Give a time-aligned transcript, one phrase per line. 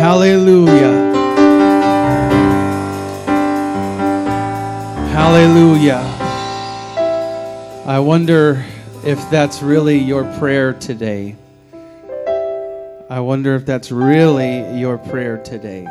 [0.00, 1.12] Hallelujah.
[5.12, 6.00] Hallelujah.
[7.84, 8.64] I wonder
[9.04, 11.36] if that's really your prayer today.
[13.10, 15.86] I wonder if that's really your prayer today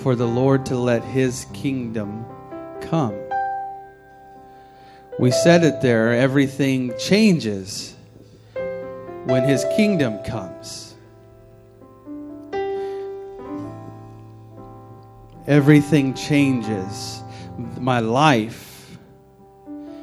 [0.00, 2.24] for the Lord to let His kingdom
[2.80, 3.18] come.
[5.18, 7.96] We said it there everything changes
[9.24, 10.87] when His kingdom comes.
[15.48, 17.22] Everything changes.
[17.80, 18.98] My life,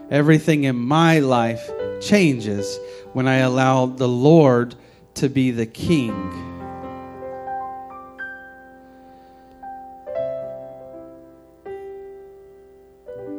[0.09, 1.69] everything in my life
[2.01, 2.79] changes
[3.13, 4.73] when I allow the Lord
[5.13, 6.11] to be the king.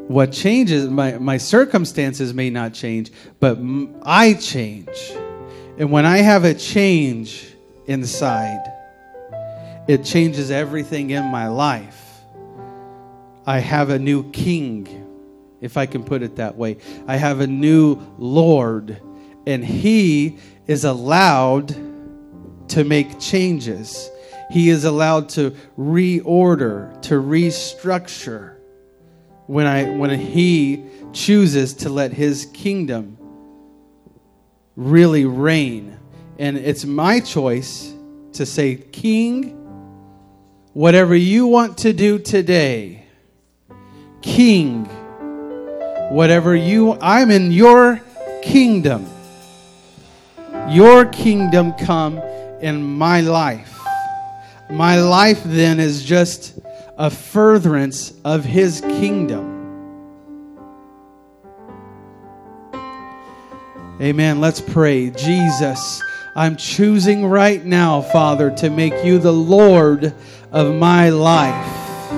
[0.07, 3.11] What changes, my, my circumstances may not change,
[3.41, 3.59] but
[4.03, 5.13] I change.
[5.77, 7.53] And when I have a change
[7.89, 8.76] inside,
[9.87, 12.03] it changes everything in my life.
[13.47, 15.07] I have a new king,
[15.61, 16.79] if I can put it that way.
[17.07, 19.01] I have a new Lord,
[19.47, 21.69] and He is allowed
[22.71, 24.11] to make changes.
[24.51, 28.57] He is allowed to reorder, to restructure
[29.47, 33.17] when I when he chooses to let his kingdom
[34.75, 35.99] really reign.
[36.39, 37.95] And it's my choice
[38.35, 39.56] to say, King,
[40.77, 43.03] whatever you want to do today,
[44.21, 44.85] King,
[46.11, 48.03] whatever you I'm in your
[48.43, 49.07] kingdom.
[50.69, 52.19] Your kingdom come
[52.61, 53.75] in my life.
[54.69, 56.59] My life then is just
[56.99, 59.55] a furtherance of his kingdom.
[63.99, 64.43] Amen.
[64.43, 65.09] Let's pray.
[65.09, 66.03] Jesus,
[66.37, 70.13] I'm choosing right now, Father, to make you the Lord
[70.53, 72.11] of my life.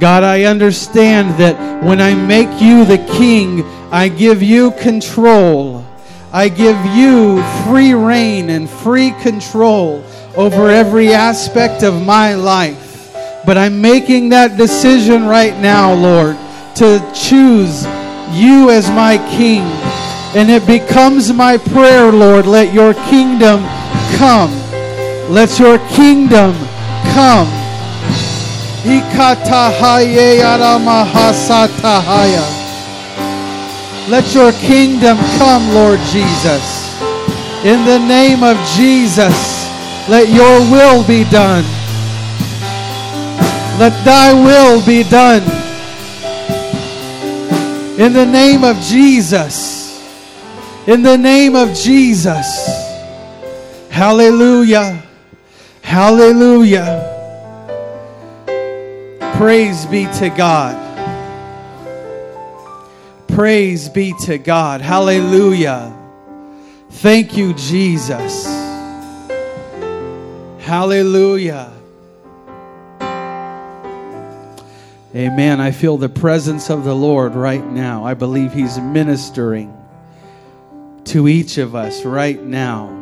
[0.00, 5.84] God, I understand that when I make you the king, I give you control.
[6.32, 10.02] I give you free reign and free control
[10.34, 13.12] over every aspect of my life.
[13.44, 16.36] But I'm making that decision right now, Lord,
[16.76, 17.84] to choose
[18.32, 19.85] you as my king.
[20.36, 23.64] And it becomes my prayer, Lord, let your kingdom
[24.18, 24.52] come.
[25.32, 26.52] Let your kingdom
[27.14, 27.48] come.
[34.10, 37.00] Let your kingdom come, Lord Jesus.
[37.64, 39.66] In the name of Jesus,
[40.06, 41.64] let your will be done.
[43.80, 45.42] Let thy will be done.
[47.98, 49.75] In the name of Jesus.
[50.86, 52.68] In the name of Jesus.
[53.90, 55.02] Hallelujah.
[55.82, 57.12] Hallelujah.
[59.36, 60.76] Praise be to God.
[63.26, 64.80] Praise be to God.
[64.80, 65.92] Hallelujah.
[66.90, 68.46] Thank you, Jesus.
[70.60, 71.72] Hallelujah.
[75.16, 75.60] Amen.
[75.60, 78.04] I feel the presence of the Lord right now.
[78.04, 79.75] I believe He's ministering
[81.06, 82.92] to each of us right now.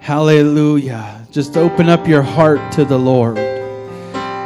[0.00, 1.26] Hallelujah.
[1.30, 3.38] Just open up your heart to the Lord.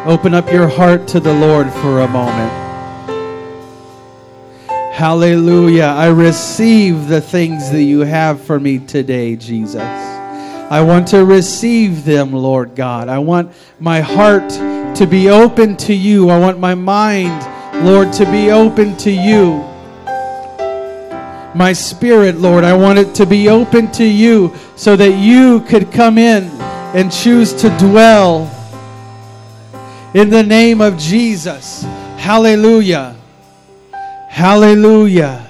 [0.06, 2.52] Open up your heart to the Lord for a moment.
[4.94, 5.84] Hallelujah.
[5.84, 9.82] I receive the things that you have for me today, Jesus.
[9.82, 13.08] I want to receive them, Lord God.
[13.08, 14.48] I want my heart
[14.96, 16.30] to be open to you.
[16.30, 19.64] I want my mind, Lord, to be open to you.
[21.58, 25.90] My spirit, Lord, I want it to be open to you so that you could
[25.90, 26.44] come in
[26.94, 28.48] and choose to dwell
[30.14, 31.82] in the name of Jesus.
[32.16, 33.16] Hallelujah.
[34.28, 35.44] Hallelujah.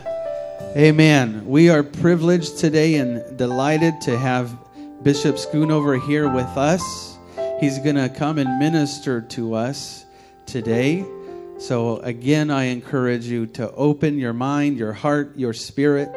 [0.74, 1.46] Amen.
[1.46, 4.56] We are privileged today and delighted to have
[5.02, 7.19] Bishop Schoonover here with us.
[7.60, 10.06] He's going to come and minister to us
[10.46, 11.05] today.
[11.58, 16.08] So, again, I encourage you to open your mind, your heart, your spirit,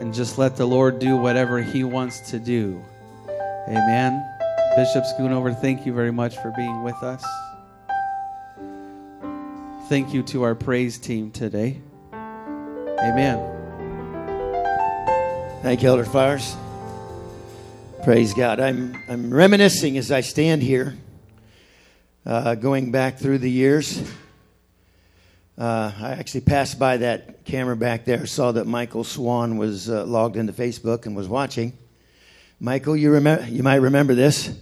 [0.00, 2.82] and just let the Lord do whatever He wants to do.
[3.68, 4.26] Amen.
[4.76, 7.22] Bishop Schoonover, thank you very much for being with us.
[9.90, 11.78] Thank you to our praise team today.
[12.14, 13.38] Amen.
[15.60, 16.56] Thank you, Elder Fires.
[18.02, 18.60] Praise God.
[18.60, 20.96] I'm, I'm reminiscing as I stand here,
[22.24, 24.02] uh, going back through the years.
[25.58, 30.06] Uh, I actually passed by that camera back there, saw that Michael Swan was uh,
[30.06, 31.76] logged into Facebook and was watching.
[32.60, 34.56] Michael, you, remember, you might remember this.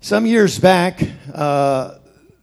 [0.00, 1.02] Some years back,
[1.32, 1.96] uh,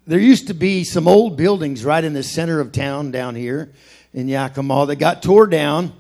[0.08, 3.72] there used to be some old buildings right in the center of town down here
[4.14, 5.94] in Yakima that got tore down.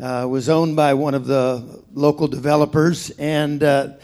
[0.00, 3.94] Uh, was owned by one of the local developers, and uh,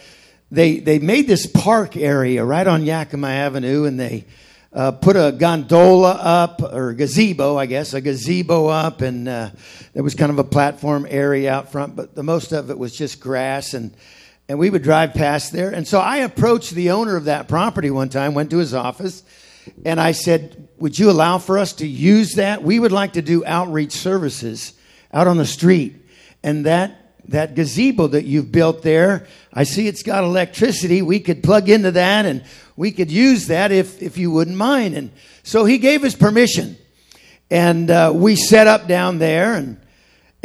[0.51, 4.25] they they made this park area right on Yakima Avenue, and they
[4.73, 9.51] uh, put a gondola up or gazebo, I guess, a gazebo up, and uh,
[9.93, 12.97] there was kind of a platform area out front, but the most of it was
[12.97, 13.95] just grass and.
[14.49, 15.71] And we would drive past there.
[15.71, 19.23] And so I approached the owner of that property one time, went to his office,
[19.85, 22.63] and I said, Would you allow for us to use that?
[22.63, 24.75] We would like to do outreach services
[25.13, 26.05] out on the street.
[26.43, 31.03] And that that gazebo that you've built there, I see it's got electricity.
[31.03, 32.45] We could plug into that and
[32.77, 34.97] we could use that if, if you wouldn't mind.
[34.97, 35.11] And
[35.43, 36.77] so he gave us permission.
[37.51, 39.79] And uh, we set up down there and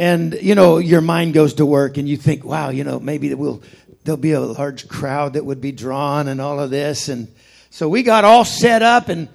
[0.00, 3.34] and you know your mind goes to work and you think wow you know maybe
[3.34, 3.60] we'll
[4.04, 7.26] there'll be a large crowd that would be drawn and all of this and
[7.70, 9.28] so we got all set up and,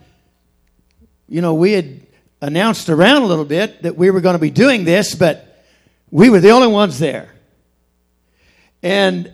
[1.27, 2.01] you know, we had
[2.41, 5.52] announced around a little bit that we were going to be doing this, but
[6.13, 7.27] we were the only ones there.
[8.83, 9.31] And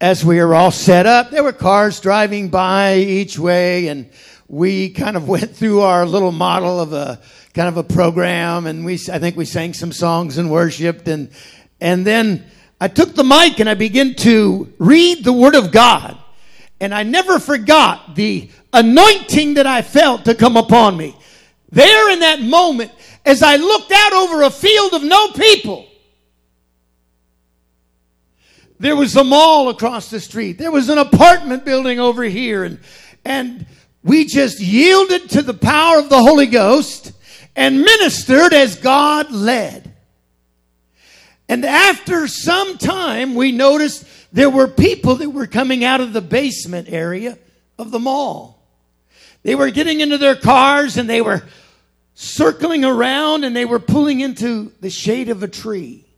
[0.00, 4.10] as we were all set up, there were cars driving by each way, and
[4.48, 7.20] we kind of went through our little model of a
[7.54, 11.30] kind of a program, and we I think we sang some songs and worshipped, and
[11.80, 12.44] and then
[12.80, 16.18] I took the mic and I began to read the Word of God.
[16.80, 21.16] And I never forgot the anointing that I felt to come upon me.
[21.70, 22.90] There in that moment,
[23.26, 25.84] as I looked out over a field of no people,
[28.78, 30.58] there was a mall across the street.
[30.58, 32.62] There was an apartment building over here.
[32.62, 32.78] And,
[33.24, 33.66] and
[34.04, 37.12] we just yielded to the power of the Holy Ghost
[37.56, 39.92] and ministered as God led.
[41.48, 46.20] And after some time, we noticed there were people that were coming out of the
[46.20, 47.38] basement area
[47.78, 48.62] of the mall.
[49.42, 51.42] They were getting into their cars and they were
[52.18, 56.08] circling around and they were pulling into the shade of a tree.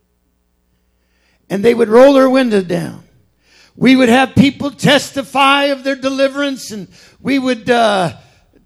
[1.49, 3.03] And they would roll their window down.
[3.75, 6.87] We would have people testify of their deliverance and
[7.19, 8.15] we would, uh,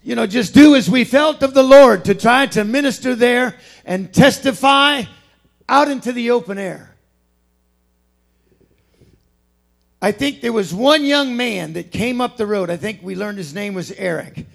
[0.04, 3.56] you know, just do as we felt of the Lord to try to minister there
[3.84, 5.02] and testify
[5.68, 6.94] out into the open air.
[10.00, 12.70] I think there was one young man that came up the road.
[12.70, 14.46] I think we learned his name was Eric.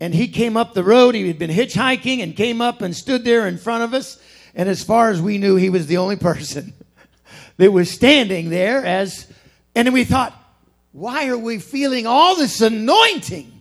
[0.00, 1.14] And he came up the road.
[1.14, 4.20] He had been hitchhiking and came up and stood there in front of us.
[4.54, 6.72] And as far as we knew, he was the only person
[7.56, 9.26] that was standing there as,
[9.74, 10.34] and we thought,
[10.92, 13.52] why are we feeling all this anointing?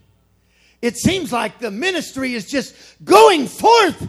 [0.81, 4.07] It seems like the ministry is just going forth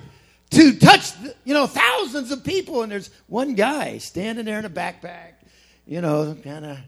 [0.50, 1.12] to touch,
[1.44, 5.32] you know, thousands of people, and there's one guy standing there in a backpack,
[5.86, 6.78] you know, kind of.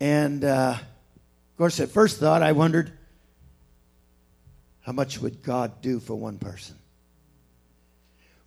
[0.00, 2.92] And uh, of course, at first thought, I wondered,
[4.90, 6.74] how much would God do for one person?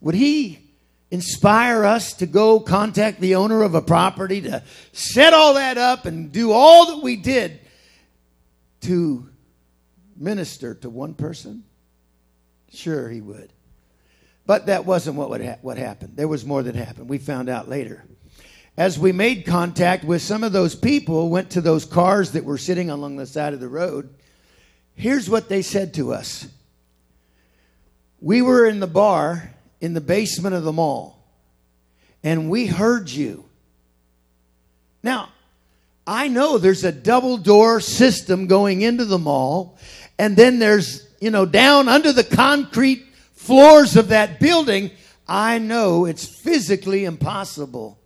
[0.02, 0.60] Would He
[1.10, 4.62] inspire us to go contact the owner of a property to
[4.92, 7.62] set all that up and do all that we did
[8.82, 9.30] to
[10.18, 11.64] minister to one person?
[12.74, 13.54] Sure, He would.
[14.46, 16.18] But that wasn't what, ha- what happened.
[16.18, 17.08] There was more that happened.
[17.08, 18.04] We found out later.
[18.76, 22.58] As we made contact with some of those people, went to those cars that were
[22.58, 24.14] sitting along the side of the road,
[24.96, 26.48] here's what they said to us.
[28.22, 31.22] We were in the bar in the basement of the mall,
[32.24, 33.44] and we heard you.
[35.04, 35.30] Now,
[36.08, 39.78] I know there's a double door system going into the mall,
[40.18, 44.92] and then there's, you know, down under the concrete floors of that building,
[45.28, 48.00] I know it's physically impossible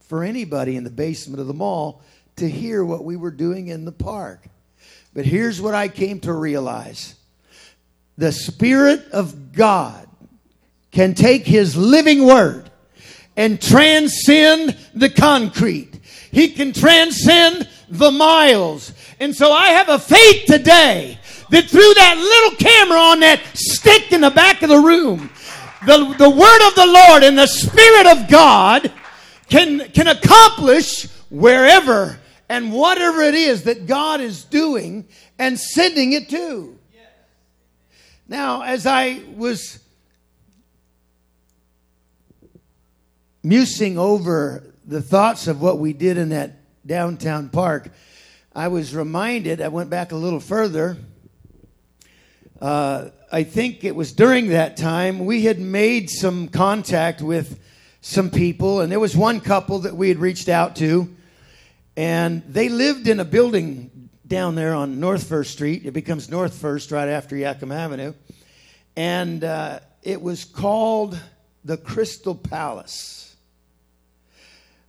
[0.00, 2.02] for anybody in the basement of the mall
[2.36, 4.46] to hear what we were doing in the park.
[5.14, 7.14] But here's what I came to realize
[8.18, 10.08] the Spirit of God
[10.90, 12.70] can take His living word
[13.36, 16.00] and transcend the concrete.
[16.30, 18.92] He can transcend the miles.
[19.20, 21.18] And so I have a faith today
[21.50, 25.30] that through that little camera on that stick in the back of the room,
[25.86, 28.92] the, the word of the Lord and the Spirit of God
[29.48, 32.18] can, can accomplish wherever
[32.54, 35.08] and whatever it is that God is doing
[35.40, 36.78] and sending it to.
[38.28, 39.80] Now, as I was
[43.42, 46.52] musing over the thoughts of what we did in that
[46.86, 47.90] downtown park,
[48.54, 50.96] I was reminded, I went back a little further.
[52.60, 57.58] Uh, I think it was during that time we had made some contact with
[58.00, 61.14] some people, and there was one couple that we had reached out to
[61.96, 65.86] And they lived in a building down there on North First Street.
[65.86, 68.14] It becomes North First right after Yakima Avenue.
[68.96, 71.18] And uh, it was called
[71.64, 73.36] the Crystal Palace.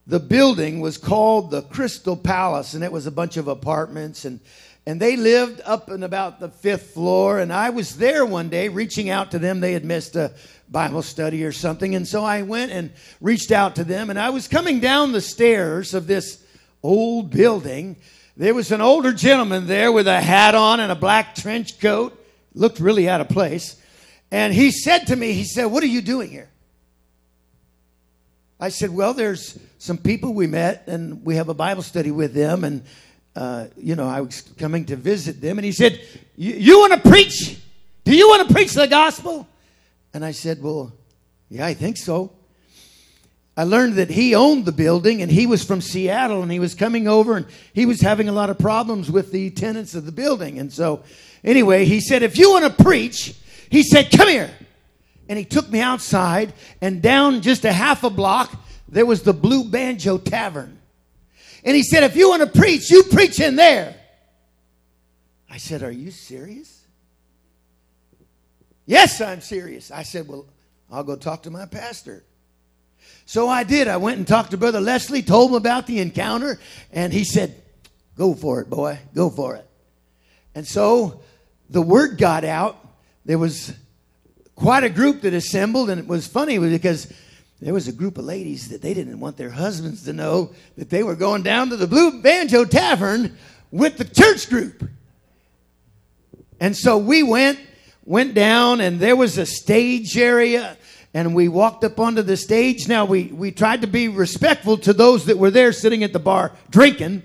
[0.08, 4.26] The building was called the Crystal Palace, and it was a bunch of apartments.
[4.26, 4.40] And,
[4.86, 7.40] and they lived up in about the fifth floor.
[7.40, 9.60] And I was there one day reaching out to them.
[9.60, 10.32] They had missed a
[10.70, 11.96] Bible study or something.
[11.96, 14.10] And so I went and reached out to them.
[14.10, 16.45] And I was coming down the stairs of this
[16.86, 17.98] old building.
[18.38, 22.22] There was an older gentleman there with a hat on and a black trench coat.
[22.54, 23.82] Looked really out of place.
[24.32, 26.50] And he said to me, he said, What are you doing here?
[28.60, 32.34] I said, Well, there's some people we met and we have a Bible study with
[32.34, 32.64] them.
[32.64, 32.84] And,
[33.36, 35.58] uh, you know, I was coming to visit them.
[35.58, 36.02] And he said,
[36.36, 37.60] You want to preach?
[38.04, 39.48] Do you want to preach the gospel?
[40.14, 40.94] And I said, Well,
[41.50, 42.32] yeah, I think so.
[43.58, 46.76] I learned that he owned the building and he was from Seattle and he was
[46.76, 50.12] coming over and he was having a lot of problems with the tenants of the
[50.12, 50.60] building.
[50.60, 51.04] And so,
[51.44, 53.34] anyway, he said, If you want to preach,
[53.70, 54.52] he said, Come here.
[55.30, 58.54] And he took me outside and down just a half a block,
[58.90, 60.78] there was the Blue Banjo Tavern.
[61.64, 63.96] And he said, If you want to preach, you preach in there.
[65.50, 66.84] I said, Are you serious?
[68.86, 69.92] Yes, I'm serious.
[69.92, 70.46] I said, Well,
[70.92, 72.26] I'll go talk to my pastor.
[73.26, 73.88] So I did.
[73.88, 76.60] I went and talked to Brother Leslie, told him about the encounter,
[76.92, 77.62] and he said,
[78.18, 79.00] Go for it, boy.
[79.14, 79.68] Go for it.
[80.54, 81.22] And so
[81.70, 82.78] the word got out.
[83.26, 83.74] There was
[84.56, 87.12] quite a group that assembled, and it was funny because
[87.62, 90.90] there was a group of ladies that they didn't want their husbands to know that
[90.90, 93.38] they were going down to the Blue Banjo Tavern
[93.72, 94.88] with the church group.
[96.60, 97.60] And so we went,
[98.06, 100.78] went down, and there was a stage area
[101.16, 102.90] and we walked up onto the stage.
[102.90, 106.20] Now, we, we tried to be respectful to those that were there sitting at the
[106.20, 107.24] bar drinking.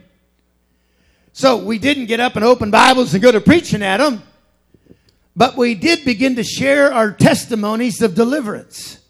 [1.33, 4.23] So we didn't get up and open Bibles and go to preaching at them,
[5.35, 9.01] but we did begin to share our testimonies of deliverance.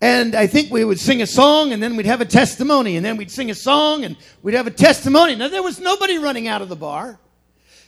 [0.00, 3.04] And I think we would sing a song and then we'd have a testimony, and
[3.04, 5.34] then we'd sing a song and we'd have a testimony.
[5.34, 7.18] Now, there was nobody running out of the bar.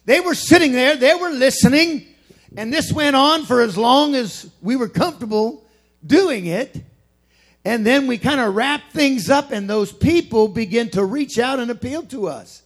[0.05, 2.09] They were sitting there, they were listening.
[2.57, 5.65] And this went on for as long as we were comfortable
[6.07, 6.83] doing it.
[7.65, 11.61] And then we kind of wrapped things up, and those people begin to reach out
[11.61, 12.63] and appeal to us.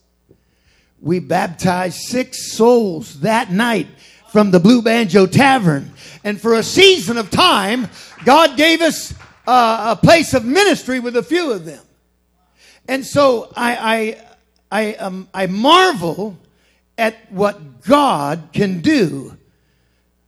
[0.99, 3.87] We baptized six souls that night
[4.29, 5.91] from the Blue Banjo Tavern.
[6.23, 7.87] And for a season of time,
[8.25, 9.13] God gave us
[9.45, 11.83] uh, a place of ministry with a few of them.
[12.87, 14.17] And so I,
[14.71, 16.37] I, I, um, I marvel
[16.97, 19.37] at what God can do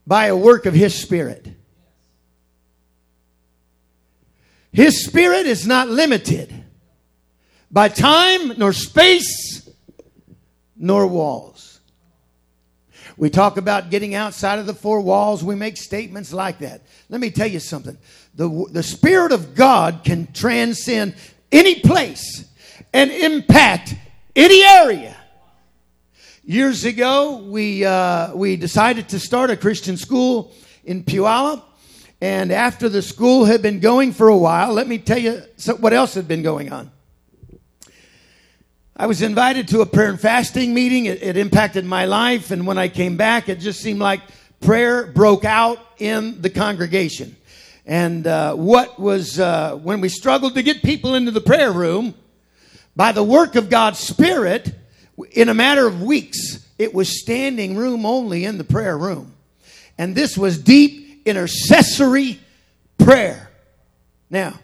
[0.09, 1.47] by a work of His Spirit.
[4.73, 6.51] His Spirit is not limited
[7.69, 9.69] by time, nor space,
[10.75, 11.79] nor walls.
[13.17, 15.43] We talk about getting outside of the four walls.
[15.43, 16.81] We make statements like that.
[17.09, 17.95] Let me tell you something.
[18.33, 21.13] The, the Spirit of God can transcend
[21.51, 22.49] any place
[22.91, 23.93] and impact
[24.35, 25.15] any area
[26.49, 30.51] Years ago, we, uh, we decided to start a Christian school
[30.83, 31.61] in Puyallup.
[32.21, 35.43] And after the school had been going for a while, let me tell you
[35.77, 36.89] what else had been going on.
[38.97, 41.05] I was invited to a prayer and fasting meeting.
[41.05, 42.49] It, it impacted my life.
[42.49, 44.21] And when I came back, it just seemed like
[44.59, 47.35] prayer broke out in the congregation.
[47.85, 52.15] And uh, what was, uh, when we struggled to get people into the prayer room,
[52.95, 54.73] by the work of God's Spirit,
[55.31, 59.33] in a matter of weeks, it was standing room only in the prayer room.
[59.97, 62.39] And this was deep intercessory
[62.97, 63.49] prayer.
[64.29, 64.59] Now,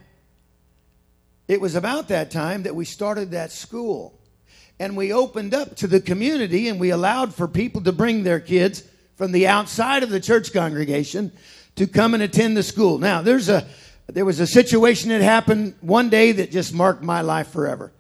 [1.48, 4.20] it was about that time that we started that school.
[4.80, 8.40] And we opened up to the community and we allowed for people to bring their
[8.40, 8.84] kids
[9.16, 11.32] from the outside of the church congregation
[11.76, 12.98] to come and attend the school.
[12.98, 13.68] Now, there's a
[14.08, 17.92] there was a situation that happened one day that just marked my life forever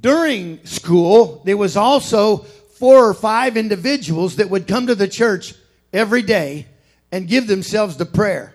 [0.00, 5.54] during school, there was also four or five individuals that would come to the church
[5.92, 6.66] every day
[7.12, 8.54] and give themselves to prayer.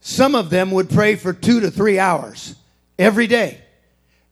[0.00, 2.54] Some of them would pray for two to three hours
[2.98, 3.60] every day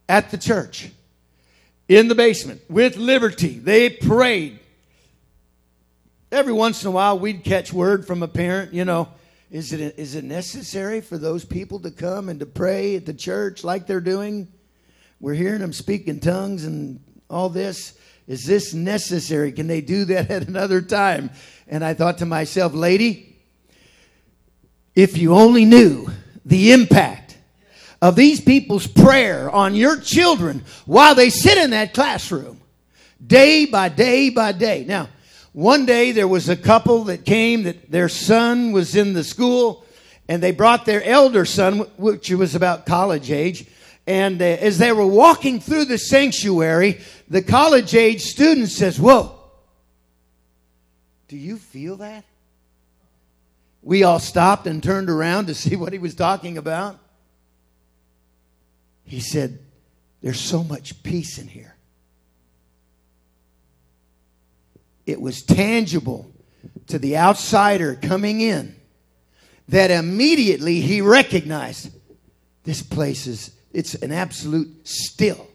[0.09, 0.91] at the church,
[1.89, 3.59] in the basement, with liberty.
[3.59, 4.61] They prayed.
[6.31, 9.09] Every once in a while, we'd catch word from a parent, you know,
[9.51, 13.15] is it, is it necessary for those people to come and to pray at the
[13.15, 14.49] church like they're doing?
[15.21, 17.99] We're hearing them speak in tongues and all this.
[18.27, 19.53] Is this necessary?
[19.53, 21.31] Can they do that at another time?
[21.69, 23.37] And I thought to myself, lady,
[24.95, 26.09] if you only knew
[26.45, 27.37] the impact
[28.01, 32.61] of these people's prayer on your children while they sit in that classroom,
[33.27, 34.85] day by day by day.
[34.87, 35.09] Now,
[35.53, 39.87] one day there was a couple that came that their son was in the school
[40.29, 43.67] and they brought their elder son, which was about college age.
[44.07, 49.39] And uh, as they were walking through the sanctuary, the college age student says, Whoa,
[51.29, 52.25] do you feel that?
[53.83, 56.99] We all stopped and turned around to see what he was talking about.
[59.05, 59.59] He said,
[60.21, 61.75] There's so much peace in here.
[65.07, 66.31] It was tangible
[66.89, 68.75] to the outsider coming in
[69.69, 71.91] that immediately he recognized
[72.65, 75.47] this place is it's an absolute still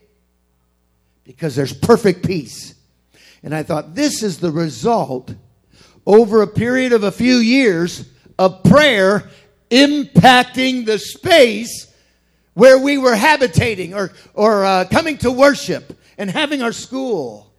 [1.23, 2.75] because there's perfect peace.
[3.41, 5.33] And I thought this is the result
[6.05, 8.07] over a period of a few years
[8.38, 9.29] of prayer
[9.71, 11.93] impacting the space
[12.55, 17.53] where we were habitating or, or uh, coming to worship and having our school.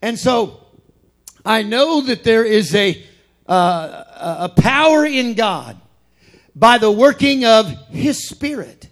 [0.00, 0.66] And so
[1.44, 3.00] I know that there is a,
[3.46, 5.80] uh, a power in God
[6.56, 8.88] by the working of His Spirit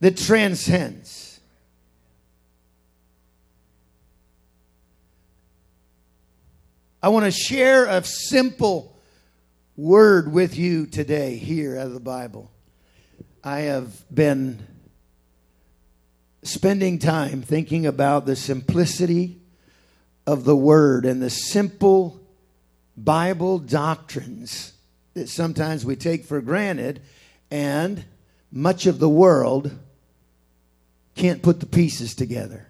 [0.00, 1.40] that transcends.
[7.02, 8.96] I want to share a simple
[9.76, 12.50] word with you today here out of the Bible.
[13.44, 14.66] I have been
[16.42, 19.40] spending time thinking about the simplicity
[20.26, 22.20] of the Word and the simple
[22.96, 24.72] Bible doctrines
[25.14, 27.00] that sometimes we take for granted,
[27.50, 28.04] and
[28.50, 29.78] much of the world
[31.18, 32.66] can't put the pieces together.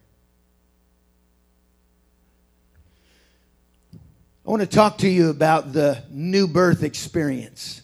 [3.95, 7.83] I want to talk to you about the new birth experience.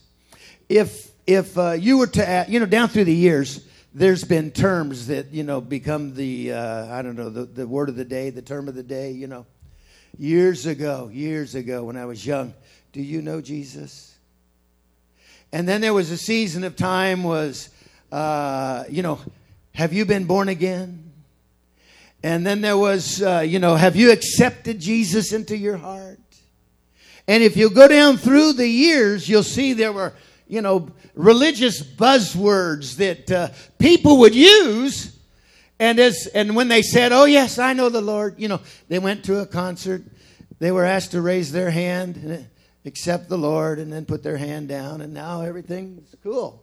[0.69, 4.51] If if uh, you were to, add, you know, down through the years, there's been
[4.51, 8.05] terms that you know become the uh, I don't know the, the word of the
[8.05, 9.11] day, the term of the day.
[9.11, 9.47] You know,
[10.19, 12.55] years ago, years ago when I was young,
[12.93, 14.15] do you know Jesus?
[15.53, 17.69] And then there was a season of time was,
[18.11, 19.21] uh, you know,
[19.75, 21.13] have you been born again?
[22.23, 26.19] And then there was, uh, you know, have you accepted Jesus into your heart?
[27.27, 30.15] And if you go down through the years, you'll see there were,
[30.47, 35.19] you know, religious buzzwords that uh, people would use.
[35.79, 38.99] And as and when they said, "Oh yes, I know the Lord," you know, they
[38.99, 40.03] went to a concert.
[40.61, 42.47] They were asked to raise their hand and
[42.87, 46.63] accept the Lord, and then put their hand down, and now everything's cool.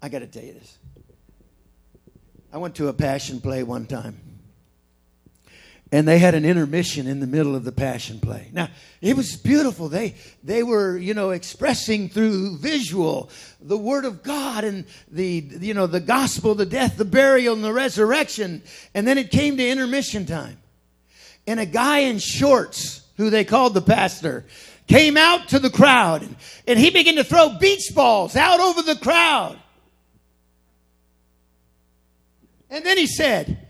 [0.00, 0.78] I got to tell you this.
[2.54, 4.16] I went to a passion play one time.
[5.90, 8.48] And they had an intermission in the middle of the passion play.
[8.52, 8.68] Now
[9.00, 9.88] it was beautiful.
[9.88, 10.14] They
[10.44, 13.28] they were you know expressing through visual
[13.60, 17.64] the word of god and the you know the gospel the death the burial and
[17.64, 18.62] the resurrection.
[18.94, 20.58] And then it came to intermission time.
[21.48, 24.44] And a guy in shorts who they called the pastor
[24.86, 26.22] came out to the crowd.
[26.22, 26.36] And,
[26.68, 29.58] and he began to throw beach balls out over the crowd
[32.74, 33.64] and then he said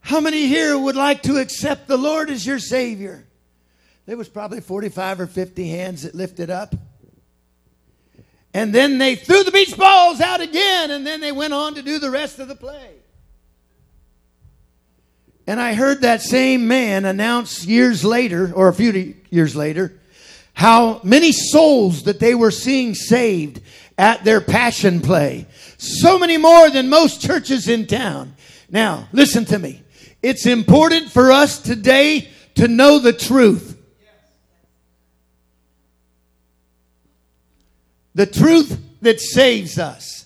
[0.00, 3.26] how many here would like to accept the Lord as your Savior?
[4.06, 6.74] There was probably 45 or 50 hands that lifted up.
[8.54, 11.82] And then they threw the beach balls out again, and then they went on to
[11.82, 12.90] do the rest of the play.
[15.46, 20.00] And I heard that same man announce years later, or a few years later,
[20.54, 23.60] how many souls that they were seeing saved
[24.00, 25.46] at their passion play.
[25.76, 28.34] So many more than most churches in town.
[28.70, 29.82] Now, listen to me.
[30.22, 33.76] It's important for us today to know the truth.
[38.14, 40.24] The truth that saves us.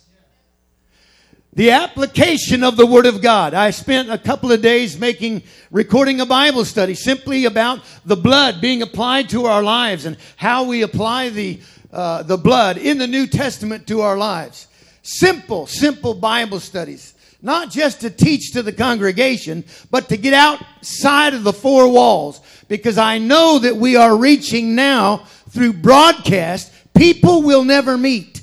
[1.53, 3.55] The application of the Word of God.
[3.55, 8.61] I spent a couple of days making, recording a Bible study simply about the blood
[8.61, 11.61] being applied to our lives and how we apply the,
[11.95, 14.67] uh, the blood in the New Testament to our lives.
[15.03, 21.35] Simple, simple Bible studies not just to teach to the congregation, but to get outside
[21.35, 22.41] of the four walls.
[22.69, 25.19] Because I know that we are reaching now
[25.51, 28.41] through broadcast people will never meet.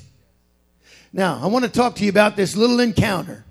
[1.12, 3.44] Now, I want to talk to you about this little encounter.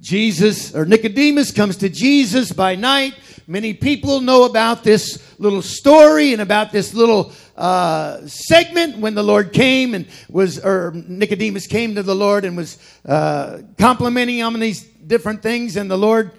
[0.00, 3.14] Jesus, or Nicodemus comes to Jesus by night.
[3.46, 9.22] Many people know about this little story and about this little uh, segment when the
[9.22, 14.54] Lord came and was, or Nicodemus came to the Lord and was uh, complimenting him
[14.54, 15.76] on these different things.
[15.76, 16.32] And the Lord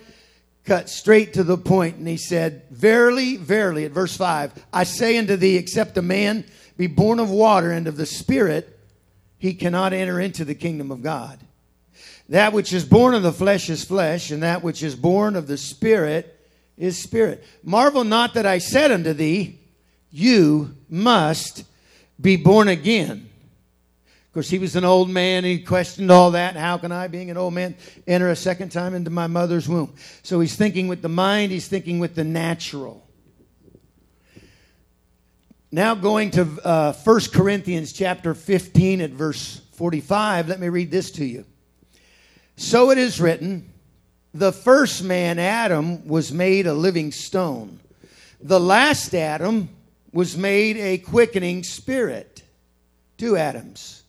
[0.65, 5.17] cut straight to the point and he said, Verily, verily, at verse 5, I say
[5.17, 8.77] unto thee, except a man be born of water and of the Spirit,
[9.39, 11.39] he cannot enter into the kingdom of God.
[12.29, 15.47] That which is born of the flesh is flesh, and that which is born of
[15.47, 16.37] the Spirit
[16.77, 17.43] is spirit.
[17.63, 19.59] Marvel not that I said unto thee,
[20.11, 21.63] You must
[22.19, 23.29] be born again.
[24.27, 25.43] Of course, he was an old man.
[25.43, 26.55] He questioned all that.
[26.55, 29.95] How can I, being an old man, enter a second time into my mother's womb?
[30.21, 33.03] So he's thinking with the mind, he's thinking with the natural.
[35.71, 41.11] Now going to uh, 1 Corinthians chapter 15 at verse 45, let me read this
[41.11, 41.45] to you.
[42.57, 43.71] So it is written,
[44.33, 47.79] the first man, Adam, was made a living stone.
[48.41, 49.69] The last Adam
[50.11, 52.41] was made a quickening spirit.
[53.17, 54.01] Two Adams.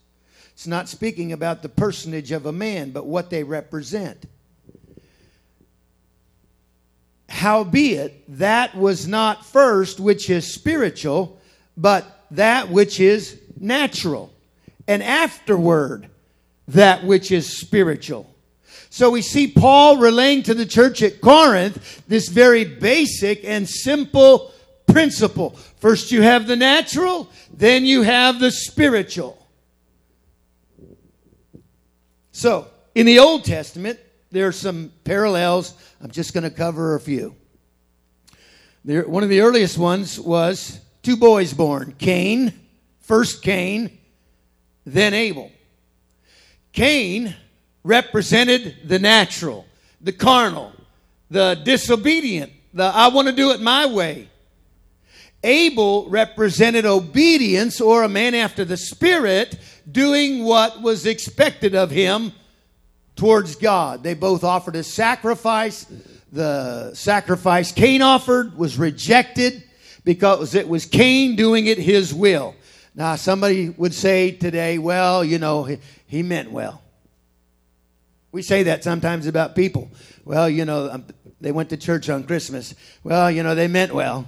[0.54, 4.26] It's not speaking about the personage of a man, but what they represent.
[7.28, 11.38] Howbeit, that was not first which is spiritual,
[11.76, 14.32] but that which is natural.
[14.86, 16.08] And afterward,
[16.68, 18.26] that which is spiritual.
[18.90, 24.52] So we see Paul relaying to the church at Corinth this very basic and simple
[24.86, 25.50] principle.
[25.76, 29.46] First, you have the natural, then you have the spiritual.
[32.32, 33.98] So, in the Old Testament,
[34.30, 35.74] there are some parallels.
[36.00, 37.34] I'm just going to cover a few.
[38.84, 42.52] There, one of the earliest ones was two boys born Cain,
[43.00, 43.98] first Cain,
[44.86, 45.50] then Abel.
[46.72, 47.34] Cain
[47.84, 49.66] represented the natural,
[50.00, 50.72] the carnal,
[51.30, 54.28] the disobedient, the I want to do it my way.
[55.44, 59.58] Abel represented obedience or a man after the Spirit
[59.90, 62.32] doing what was expected of him
[63.14, 64.02] towards God.
[64.02, 65.86] They both offered a sacrifice.
[66.32, 69.62] The sacrifice Cain offered was rejected
[70.04, 72.54] because it was Cain doing it his will.
[72.94, 76.82] Now, somebody would say today, well, you know, he, he meant well.
[78.30, 79.90] We say that sometimes about people.
[80.24, 81.06] Well, you know, um,
[81.40, 82.74] they went to church on Christmas.
[83.02, 84.26] Well, you know, they meant well.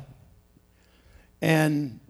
[1.42, 2.00] And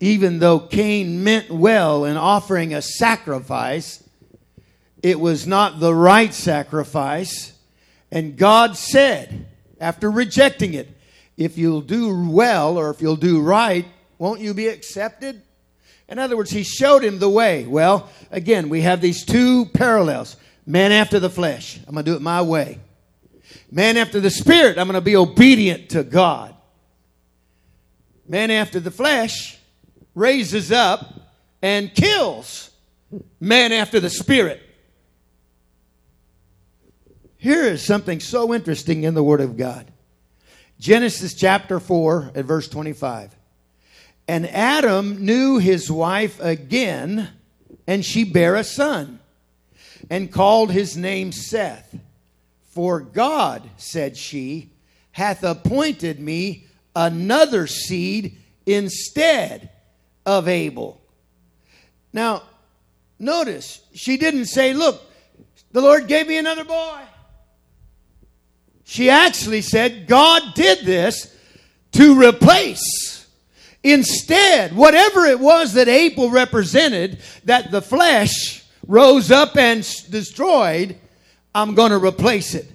[0.00, 4.02] even though Cain meant well in offering a sacrifice,
[5.02, 7.52] it was not the right sacrifice.
[8.10, 9.46] And God said,
[9.80, 10.88] after rejecting it,
[11.36, 13.86] if you'll do well or if you'll do right,
[14.18, 15.42] won't you be accepted?
[16.12, 17.64] In other words, he showed him the way.
[17.64, 22.14] Well, again, we have these two parallels man after the flesh, I'm going to do
[22.14, 22.80] it my way.
[23.70, 26.54] Man after the spirit, I'm going to be obedient to God.
[28.28, 29.58] Man after the flesh
[30.14, 31.14] raises up
[31.62, 32.68] and kills.
[33.40, 34.60] Man after the spirit.
[37.38, 39.90] Here is something so interesting in the Word of God
[40.78, 43.34] Genesis chapter 4 at verse 25.
[44.28, 47.28] And Adam knew his wife again,
[47.86, 49.18] and she bare a son,
[50.08, 51.96] and called his name Seth.
[52.70, 54.70] For God, said she,
[55.10, 59.70] hath appointed me another seed instead
[60.24, 61.00] of Abel.
[62.12, 62.42] Now,
[63.18, 65.02] notice, she didn't say, Look,
[65.72, 67.00] the Lord gave me another boy.
[68.84, 71.34] She actually said, God did this
[71.92, 73.11] to replace
[73.84, 80.96] Instead, whatever it was that Abel represented, that the flesh rose up and destroyed,
[81.54, 82.68] I'm going to replace it.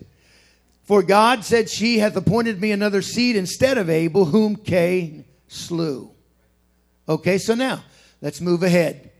[0.83, 6.11] For God said, She hath appointed me another seed instead of Abel, whom Cain slew.
[7.07, 7.83] Okay, so now
[8.21, 9.11] let's move ahead.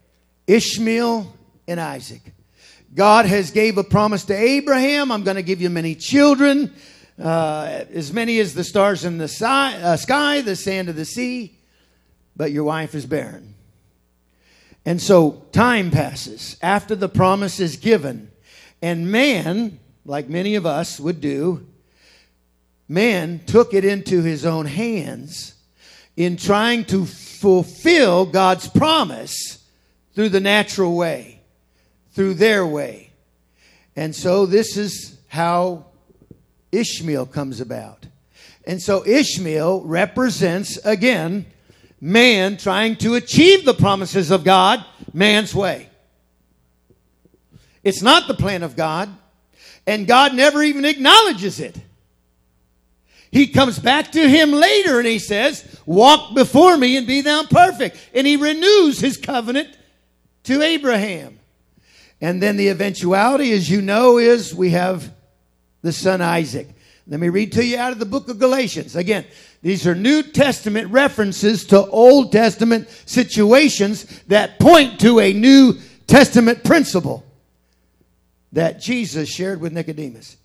[0.46, 1.34] Ishmael
[1.68, 2.22] and Isaac.
[2.94, 5.12] God has gave a promise to Abraham.
[5.12, 6.74] I'm going to give you many children,
[7.22, 11.06] uh, as many as the stars in the si- uh, sky, the sand of the
[11.06, 11.57] sea
[12.38, 13.56] but your wife is barren.
[14.86, 18.32] And so time passes after the promise is given,
[18.82, 21.68] and man, like many of us would do,
[22.88, 25.56] man took it into his own hands
[26.16, 29.66] in trying to fulfill God's promise
[30.16, 31.42] through the natural way,
[32.12, 33.12] through their way.
[33.96, 35.88] And so this is how
[36.72, 38.06] Ishmael comes about.
[38.66, 41.46] And so Ishmael represents, again,
[42.00, 44.84] man trying to achieve the promises of God
[45.14, 45.90] man's way.
[47.84, 49.10] It's not the plan of God,
[49.86, 51.80] and God never even acknowledges it.
[53.32, 57.44] He comes back to him later and he says, Walk before me and be thou
[57.46, 57.98] perfect.
[58.14, 59.70] And he renews his covenant
[60.44, 61.40] to Abraham.
[62.22, 65.14] And then the eventuality, as you know, is we have
[65.82, 66.68] the son Isaac.
[67.10, 68.96] Let me read to you out of the book of Galatians.
[68.96, 69.26] Again,
[69.62, 76.64] these are New Testament references to Old Testament situations that point to a New Testament
[76.64, 77.24] principle.
[78.54, 80.38] that Jesus shared with Nicodemus.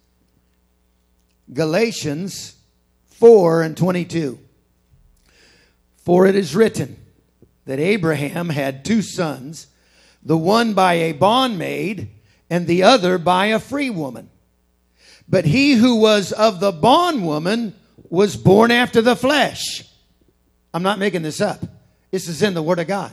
[1.53, 2.57] Galatians
[3.11, 4.38] 4 and 22.
[5.98, 6.96] For it is written
[7.64, 9.68] that Abraham had two sons,
[10.22, 12.09] the one by a bondmaid
[12.51, 14.29] and the other by a free woman.
[15.29, 17.75] But he who was of the bondwoman
[18.09, 19.85] was born after the flesh.
[20.75, 21.65] I'm not making this up.
[22.11, 23.13] This is in the Word of God.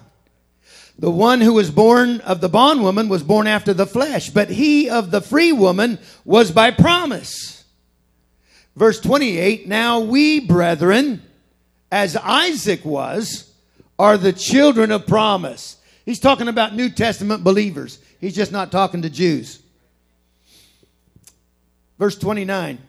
[0.97, 4.89] The one who was born of the bondwoman was born after the flesh, but he
[4.89, 7.63] of the free woman was by promise.
[8.75, 11.21] Verse 28 Now we, brethren,
[11.89, 13.49] as Isaac was,
[13.97, 15.77] are the children of promise.
[16.05, 17.99] He's talking about New Testament believers.
[18.19, 19.61] He's just not talking to Jews.
[21.99, 22.79] Verse 29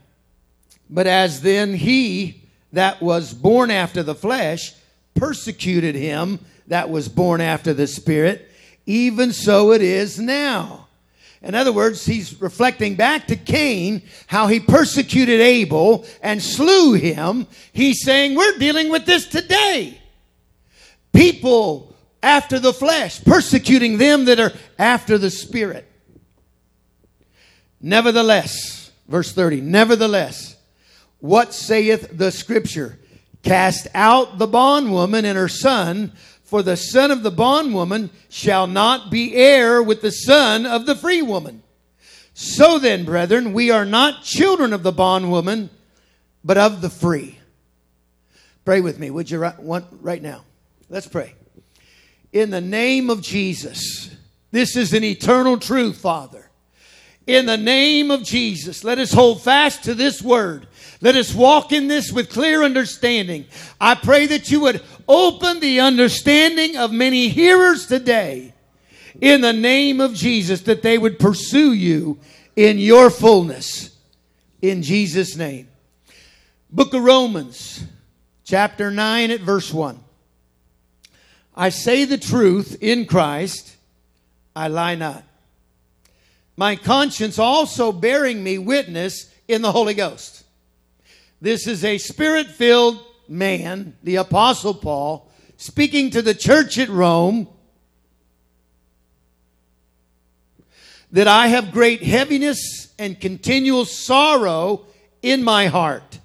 [0.88, 4.72] But as then he that was born after the flesh
[5.14, 8.48] persecuted him that was born after the Spirit,
[8.86, 10.86] even so it is now.
[11.42, 17.46] In other words, he's reflecting back to Cain, how he persecuted Abel and slew him.
[17.72, 20.00] He's saying, We're dealing with this today.
[21.12, 25.90] People after the flesh, persecuting them that are after the Spirit.
[27.80, 28.79] Nevertheless,
[29.10, 30.56] verse 30, nevertheless,
[31.18, 32.98] what saith the Scripture?
[33.42, 36.12] Cast out the bondwoman and her son,
[36.44, 40.94] for the son of the bondwoman shall not be heir with the son of the
[40.94, 41.62] free woman.
[42.34, 45.70] So then, brethren, we are not children of the bondwoman,
[46.44, 47.38] but of the free.
[48.64, 50.44] Pray with me, would you, want right now?
[50.88, 51.34] Let's pray.
[52.32, 54.14] In the name of Jesus,
[54.52, 56.39] this is an eternal truth, Father.
[57.26, 60.66] In the name of Jesus, let us hold fast to this word.
[61.00, 63.46] Let us walk in this with clear understanding.
[63.80, 68.54] I pray that you would open the understanding of many hearers today
[69.20, 72.18] in the name of Jesus, that they would pursue you
[72.56, 73.96] in your fullness.
[74.62, 75.68] In Jesus' name.
[76.70, 77.82] Book of Romans,
[78.44, 79.98] chapter 9, at verse 1.
[81.56, 83.76] I say the truth in Christ,
[84.54, 85.24] I lie not.
[86.60, 90.44] My conscience also bearing me witness in the Holy Ghost.
[91.40, 97.48] This is a spirit filled man, the Apostle Paul, speaking to the church at Rome,
[101.10, 104.84] that I have great heaviness and continual sorrow
[105.22, 106.20] in my heart.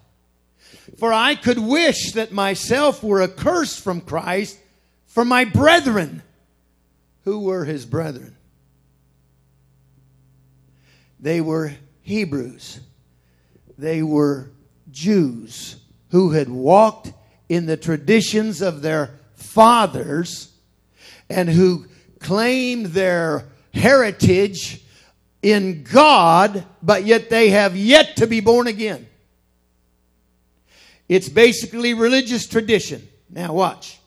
[0.97, 4.59] For I could wish that myself were accursed from Christ
[5.05, 6.23] for my brethren.
[7.23, 8.34] Who were his brethren?
[11.25, 12.79] They were Hebrews.
[13.79, 14.51] They were
[14.91, 15.77] Jews
[16.11, 17.13] who had walked
[17.49, 20.51] in the traditions of their fathers
[21.27, 21.87] and who
[22.19, 24.83] claimed their heritage
[25.41, 29.07] in God, but yet they have yet to be born again.
[31.09, 33.07] It's basically religious tradition.
[33.31, 33.97] Now, watch.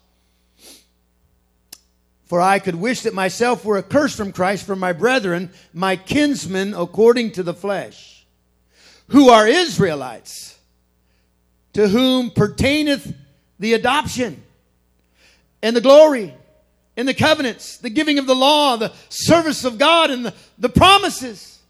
[2.28, 6.74] For I could wish that myself were accursed from Christ for my brethren, my kinsmen
[6.74, 8.26] according to the flesh,
[9.08, 10.58] who are Israelites
[11.72, 13.14] to whom pertaineth
[13.58, 14.42] the adoption
[15.62, 16.34] and the glory
[16.96, 20.68] and the covenants, the giving of the law, the service of God, and the, the
[20.68, 21.60] promises.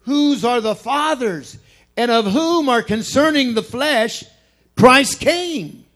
[0.00, 1.56] Whose are the fathers,
[1.96, 4.24] and of whom are concerning the flesh
[4.76, 5.86] Christ came,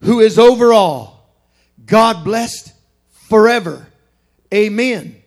[0.00, 1.13] who is over all,
[1.86, 2.72] God blessed
[3.28, 3.86] forever.
[4.52, 5.22] Amen.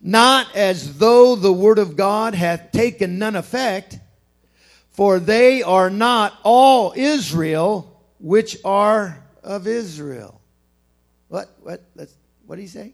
[0.00, 3.98] Not as though the word of God hath taken none effect
[4.92, 10.40] for they are not all Israel which are of Israel.
[11.28, 11.50] What?
[11.62, 11.82] What?
[12.46, 12.92] What did he say?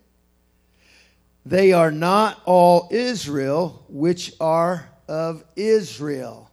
[1.45, 6.51] They are not all Israel which are of Israel.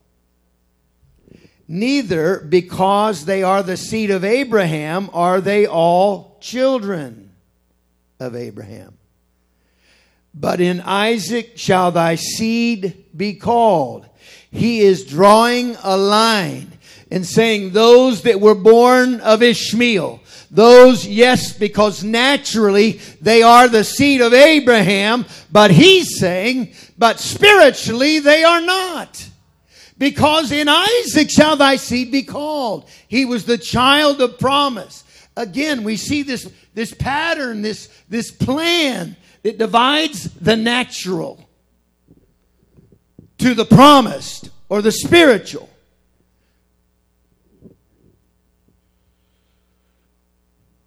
[1.68, 7.32] Neither because they are the seed of Abraham are they all children
[8.20, 8.98] of Abraham.
[10.34, 14.08] But in Isaac shall thy seed be called
[14.56, 16.72] he is drawing a line
[17.12, 23.84] and saying those that were born of Ishmael, those, yes, because naturally they are the
[23.84, 29.30] seed of Abraham, but he's saying, but spiritually they are not.
[29.98, 32.90] Because in Isaac shall thy seed be called.
[33.08, 35.04] He was the child of promise.
[35.38, 41.50] Again, we see this, this pattern, this, this plan that divides the natural
[43.38, 45.70] to the promised or the spiritual.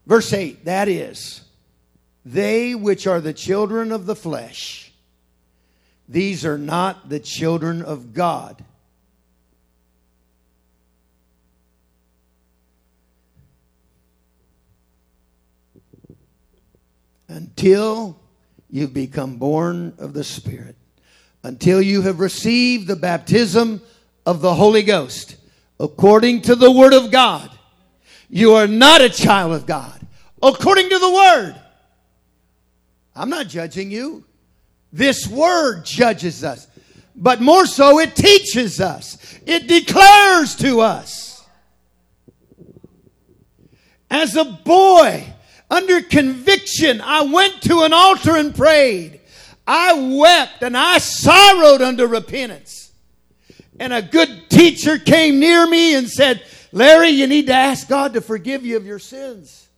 [0.06, 1.42] Verse 8 that is,
[2.24, 4.90] they which are the children of the flesh
[6.08, 8.64] These are not the children of God.
[17.29, 18.19] Until
[18.71, 20.77] you've become born of the Spirit,
[21.43, 23.81] until you have received the baptism
[24.27, 25.37] of the Holy Ghost,
[25.79, 27.51] according to the Word of God,
[28.29, 30.07] you are not a child of God.
[30.43, 31.61] According to the Word.
[33.14, 34.25] I'm not judging you.
[34.93, 36.69] This Word judges us.
[37.17, 41.45] But more so, it teaches us, it declares to us.
[44.11, 45.25] As a boy,
[45.70, 49.20] under conviction, I went to an altar and prayed.
[49.66, 52.90] I wept and I sorrowed under repentance.
[53.78, 58.14] And a good teacher came near me and said, Larry, you need to ask God
[58.14, 59.68] to forgive you of your sins.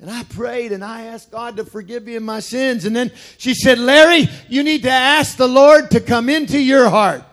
[0.00, 2.84] And I prayed and I asked God to forgive me of my sins.
[2.84, 6.88] And then she said, Larry, you need to ask the Lord to come into your
[6.88, 7.24] heart.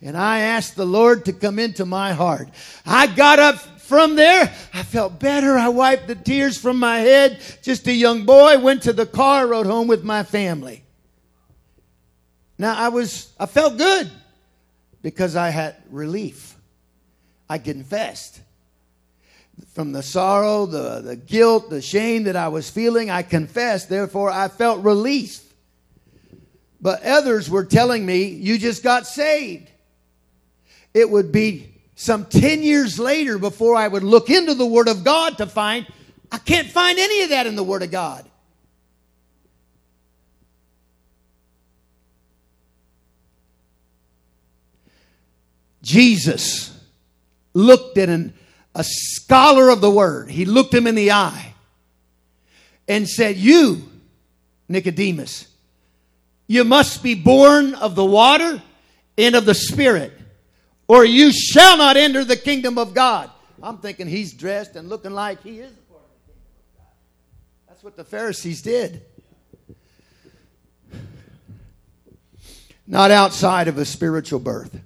[0.00, 2.48] And I asked the Lord to come into my heart.
[2.86, 4.52] I got up from there.
[4.72, 5.56] I felt better.
[5.56, 7.40] I wiped the tears from my head.
[7.62, 10.82] Just a young boy, went to the car, rode home with my family.
[12.58, 14.10] Now I was, I felt good
[15.02, 16.56] because I had relief.
[17.48, 18.40] I confessed
[19.72, 23.88] from the sorrow, the, the guilt, the shame that I was feeling, I confessed.
[23.88, 25.44] Therefore, I felt released.
[26.80, 29.70] But others were telling me, you just got saved.
[30.92, 35.04] It would be some 10 years later before I would look into the Word of
[35.04, 35.86] God to find,
[36.30, 38.28] I can't find any of that in the Word of God.
[45.82, 46.76] Jesus
[47.52, 48.32] looked at an
[48.74, 51.54] a scholar of the word, he looked him in the eye
[52.88, 53.88] and said, You,
[54.68, 55.46] Nicodemus,
[56.46, 58.62] you must be born of the water
[59.16, 60.12] and of the Spirit,
[60.86, 63.30] or you shall not enter the kingdom of God.
[63.62, 66.78] I'm thinking he's dressed and looking like he is a part of the kingdom of
[66.78, 67.68] God.
[67.68, 69.02] That's what the Pharisees did.
[72.86, 74.78] Not outside of a spiritual birth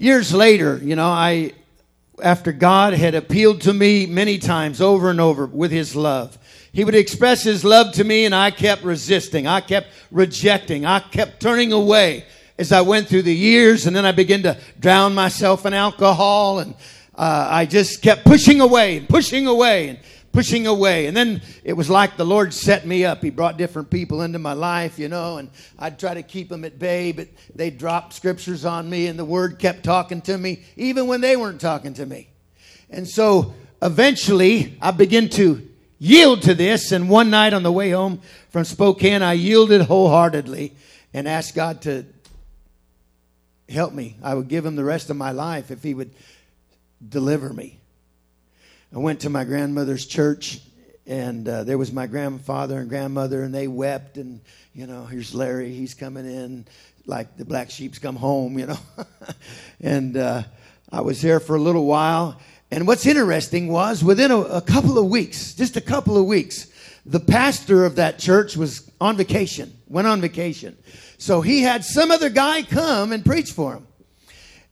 [0.00, 1.52] years later, you know, I,
[2.22, 6.38] after God had appealed to me many times over and over with his love,
[6.72, 9.46] he would express his love to me and I kept resisting.
[9.46, 10.86] I kept rejecting.
[10.86, 12.24] I kept turning away
[12.60, 16.58] as I went through the years and then I began to drown myself in alcohol
[16.58, 16.74] and
[17.14, 19.98] uh, I just kept pushing away and pushing away and
[20.30, 21.06] pushing away.
[21.06, 23.22] And then it was like the Lord set me up.
[23.22, 26.66] He brought different people into my life, you know, and I'd try to keep them
[26.66, 30.62] at bay, but they dropped scriptures on me and the word kept talking to me,
[30.76, 32.28] even when they weren't talking to me.
[32.90, 35.66] And so eventually I began to
[35.98, 36.92] yield to this.
[36.92, 38.20] And one night on the way home
[38.50, 40.74] from Spokane, I yielded wholeheartedly
[41.14, 42.04] and asked God to
[43.70, 44.16] help me.
[44.22, 46.10] I would give him the rest of my life if he would
[47.06, 47.78] deliver me.
[48.94, 50.60] I went to my grandmother's church,
[51.06, 54.16] and uh, there was my grandfather and grandmother, and they wept.
[54.16, 54.40] And
[54.74, 56.66] you know, here's Larry, he's coming in
[57.06, 58.78] like the black sheep's come home, you know.
[59.80, 60.42] and uh,
[60.92, 62.40] I was there for a little while.
[62.70, 66.68] And what's interesting was within a, a couple of weeks, just a couple of weeks,
[67.06, 70.76] the pastor of that church was on vacation, went on vacation.
[71.20, 73.86] So he had some other guy come and preach for him.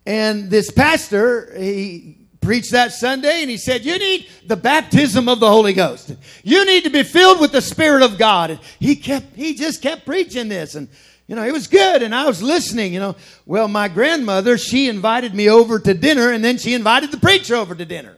[0.07, 5.41] And this pastor, he preached that Sunday and he said, You need the baptism of
[5.41, 6.17] the Holy Ghost.
[6.43, 8.51] You need to be filled with the Spirit of God.
[8.51, 10.75] And he kept, he just kept preaching this.
[10.75, 10.89] And,
[11.27, 12.03] you know, it was good.
[12.03, 13.17] And I was listening, you know.
[13.45, 17.57] Well, my grandmother, she invited me over to dinner and then she invited the preacher
[17.57, 18.17] over to dinner.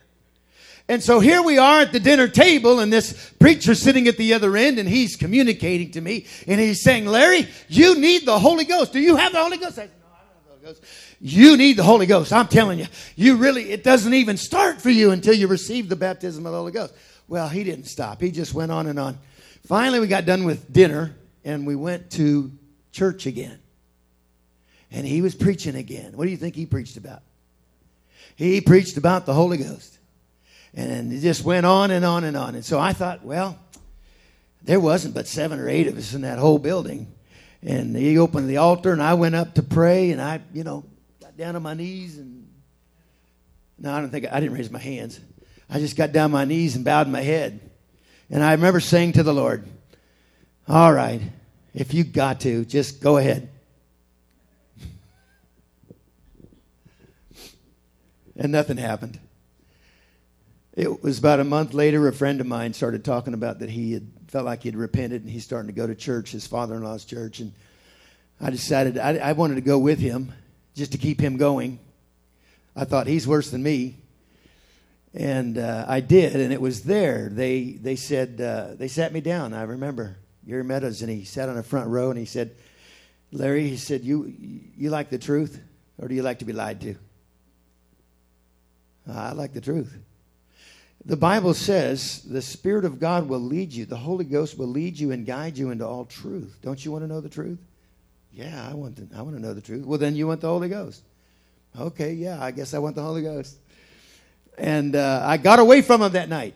[0.90, 4.34] And so here we are at the dinner table, and this preacher sitting at the
[4.34, 8.64] other end, and he's communicating to me, and he's saying, Larry, you need the Holy
[8.64, 8.92] Ghost.
[8.92, 9.78] Do you have the Holy Ghost?
[9.78, 10.84] I said, No, I don't have the Holy Ghost.
[11.20, 12.32] You need the Holy Ghost.
[12.32, 12.88] I'm telling you.
[13.14, 16.58] You really, it doesn't even start for you until you receive the baptism of the
[16.58, 16.92] Holy Ghost.
[17.28, 18.20] Well, he didn't stop.
[18.20, 19.16] He just went on and on.
[19.66, 21.14] Finally, we got done with dinner
[21.44, 22.50] and we went to
[22.90, 23.60] church again.
[24.90, 26.16] And he was preaching again.
[26.16, 27.22] What do you think he preached about?
[28.34, 29.98] He preached about the Holy Ghost.
[30.74, 32.54] And it just went on and on and on.
[32.54, 33.58] And so I thought, well,
[34.62, 37.12] there wasn't but seven or eight of us in that whole building.
[37.62, 40.84] And he opened the altar and I went up to pray and I, you know,
[41.20, 42.46] got down on my knees and
[43.78, 45.18] no, I don't think I didn't raise my hands.
[45.68, 47.60] I just got down on my knees and bowed my head.
[48.28, 49.64] And I remember saying to the Lord,
[50.68, 51.22] All right,
[51.74, 53.48] if you got to, just go ahead.
[58.36, 59.18] and nothing happened.
[60.80, 63.92] It was about a month later, a friend of mine started talking about that he
[63.92, 66.82] had felt like he'd repented and he's starting to go to church, his father in
[66.82, 67.40] law's church.
[67.40, 67.52] And
[68.40, 70.32] I decided I, I wanted to go with him
[70.74, 71.80] just to keep him going.
[72.74, 73.96] I thought he's worse than me.
[75.12, 77.28] And uh, I did, and it was there.
[77.28, 79.52] They, they said, uh, they sat me down.
[79.52, 80.16] I remember
[80.48, 82.52] Gary Meadows, and he sat on the front row and he said,
[83.32, 84.32] Larry, he said, you,
[84.78, 85.60] you like the truth,
[85.98, 86.94] or do you like to be lied to?
[89.06, 89.94] I like the truth.
[91.04, 94.98] The Bible says the Spirit of God will lead you, the Holy Ghost will lead
[94.98, 96.58] you and guide you into all truth.
[96.62, 97.58] Don't you want to know the truth?
[98.32, 99.84] Yeah, I want, to, I want to know the truth.
[99.84, 101.02] Well, then you want the Holy Ghost.
[101.78, 103.56] Okay, yeah, I guess I want the Holy Ghost.
[104.58, 106.54] And uh, I got away from him that night.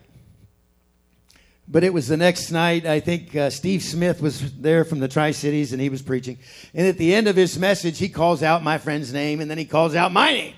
[1.66, 2.84] But it was the next night.
[2.84, 6.38] I think uh, Steve Smith was there from the Tri Cities and he was preaching.
[6.74, 9.56] And at the end of his message, he calls out my friend's name and then
[9.56, 10.54] he calls out my name.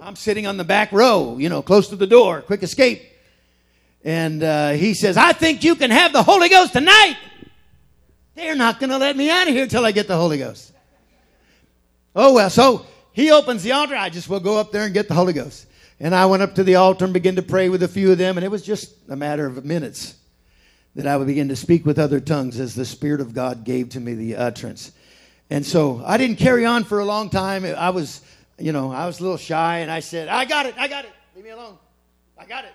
[0.00, 3.02] I'm sitting on the back row, you know, close to the door, quick escape.
[4.04, 7.16] And uh, he says, I think you can have the Holy Ghost tonight.
[8.34, 10.72] They're not going to let me out of here till I get the Holy Ghost.
[12.14, 13.94] Oh, well, so he opens the altar.
[13.94, 15.66] I just will go up there and get the Holy Ghost.
[16.00, 18.18] And I went up to the altar and began to pray with a few of
[18.18, 18.36] them.
[18.36, 20.16] And it was just a matter of minutes
[20.96, 23.90] that I would begin to speak with other tongues as the Spirit of God gave
[23.90, 24.92] to me the utterance.
[25.50, 27.64] And so I didn't carry on for a long time.
[27.64, 28.20] I was
[28.58, 31.04] you know, I was a little shy and I said, I got it, I got
[31.04, 31.78] it, leave me alone.
[32.38, 32.72] I got it.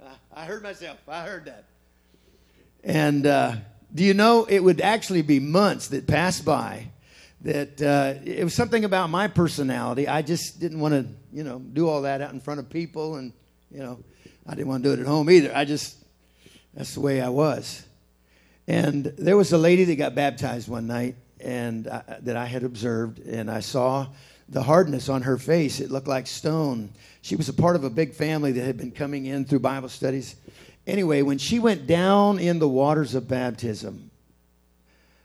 [0.34, 1.64] I heard myself, I heard that.
[2.82, 3.56] And uh,
[3.94, 6.88] do you know, it would actually be months that passed by
[7.42, 10.08] that uh, it was something about my personality.
[10.08, 13.16] I just didn't want to, you know, do all that out in front of people
[13.16, 13.32] and,
[13.70, 13.98] you know,
[14.46, 15.52] I didn't want to do it at home either.
[15.54, 15.96] I just,
[16.74, 17.84] that's the way I was.
[18.66, 22.64] And there was a lady that got baptized one night and uh, that I had
[22.64, 24.08] observed, and I saw
[24.48, 25.80] the hardness on her face.
[25.80, 26.90] It looked like stone.
[27.22, 29.88] She was a part of a big family that had been coming in through Bible
[29.88, 30.36] studies.
[30.86, 34.10] Anyway, when she went down in the waters of baptism,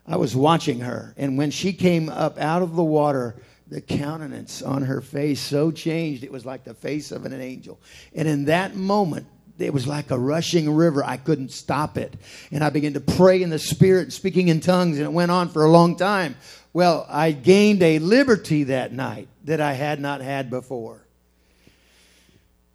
[0.07, 3.35] I was watching her, and when she came up out of the water,
[3.67, 7.79] the countenance on her face so changed it was like the face of an angel.
[8.15, 9.27] And in that moment,
[9.59, 11.03] it was like a rushing river.
[11.03, 12.13] I couldn't stop it.
[12.51, 15.49] And I began to pray in the Spirit, speaking in tongues, and it went on
[15.49, 16.35] for a long time.
[16.73, 21.05] Well, I gained a liberty that night that I had not had before.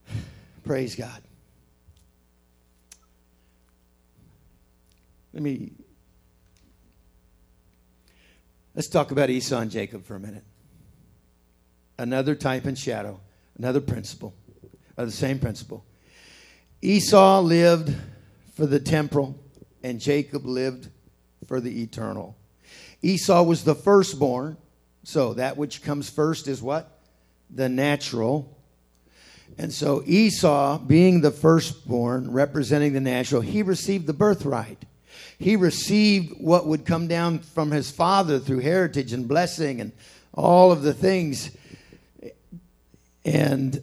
[0.64, 1.22] Praise God.
[5.32, 5.72] Let me
[8.74, 10.44] let's talk about Esau and Jacob for a minute.
[11.98, 13.20] Another type and shadow,
[13.58, 14.34] another principle
[14.96, 15.84] the same principle.
[16.84, 17.96] Esau lived
[18.54, 19.38] for the temporal,
[19.82, 20.90] and Jacob lived
[21.46, 22.36] for the eternal.
[23.00, 24.58] Esau was the firstborn,
[25.02, 26.98] so that which comes first is what?
[27.48, 28.54] The natural.
[29.56, 34.84] And so Esau, being the firstborn, representing the natural, he received the birthright.
[35.38, 39.92] He received what would come down from his father through heritage and blessing and
[40.34, 41.50] all of the things.
[43.24, 43.82] And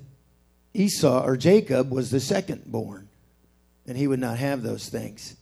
[0.73, 3.09] Esau or Jacob was the second born,
[3.87, 5.35] and he would not have those things.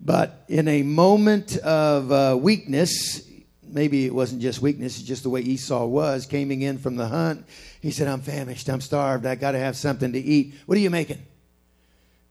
[0.00, 3.28] But in a moment of uh, weakness,
[3.62, 7.08] maybe it wasn't just weakness, it's just the way Esau was, coming in from the
[7.08, 7.46] hunt,
[7.80, 10.54] he said, I'm famished, I'm starved, I got to have something to eat.
[10.66, 11.22] What are you making?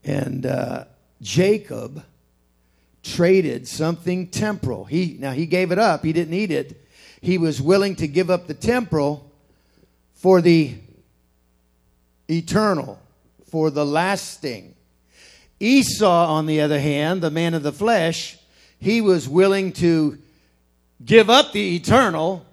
[0.04, 0.86] And uh,
[1.22, 2.04] Jacob
[3.04, 4.86] traded something temporal.
[4.86, 6.04] He now he gave it up.
[6.04, 6.86] He didn't eat it.
[7.22, 9.32] He was willing to give up the temporal
[10.14, 10.76] for the
[12.30, 13.00] eternal,
[13.50, 14.76] for the lasting.
[15.60, 18.38] Esau, on the other hand, the man of the flesh,
[18.80, 20.18] he was willing to
[21.04, 22.46] give up the eternal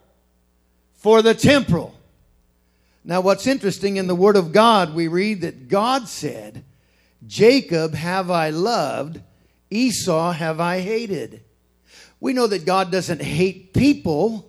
[0.95, 1.95] for the temporal.
[3.05, 6.65] Now, what's interesting in the Word of God, we read that God said,
[7.27, 9.21] Jacob have I loved,
[9.71, 11.43] Esau have I hated.
[12.19, 14.49] We know that God doesn't hate people,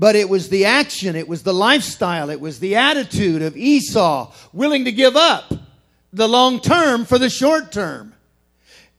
[0.00, 4.32] but it was the action, it was the lifestyle, it was the attitude of Esau
[4.50, 5.52] willing to give up
[6.10, 8.14] the long term for the short term.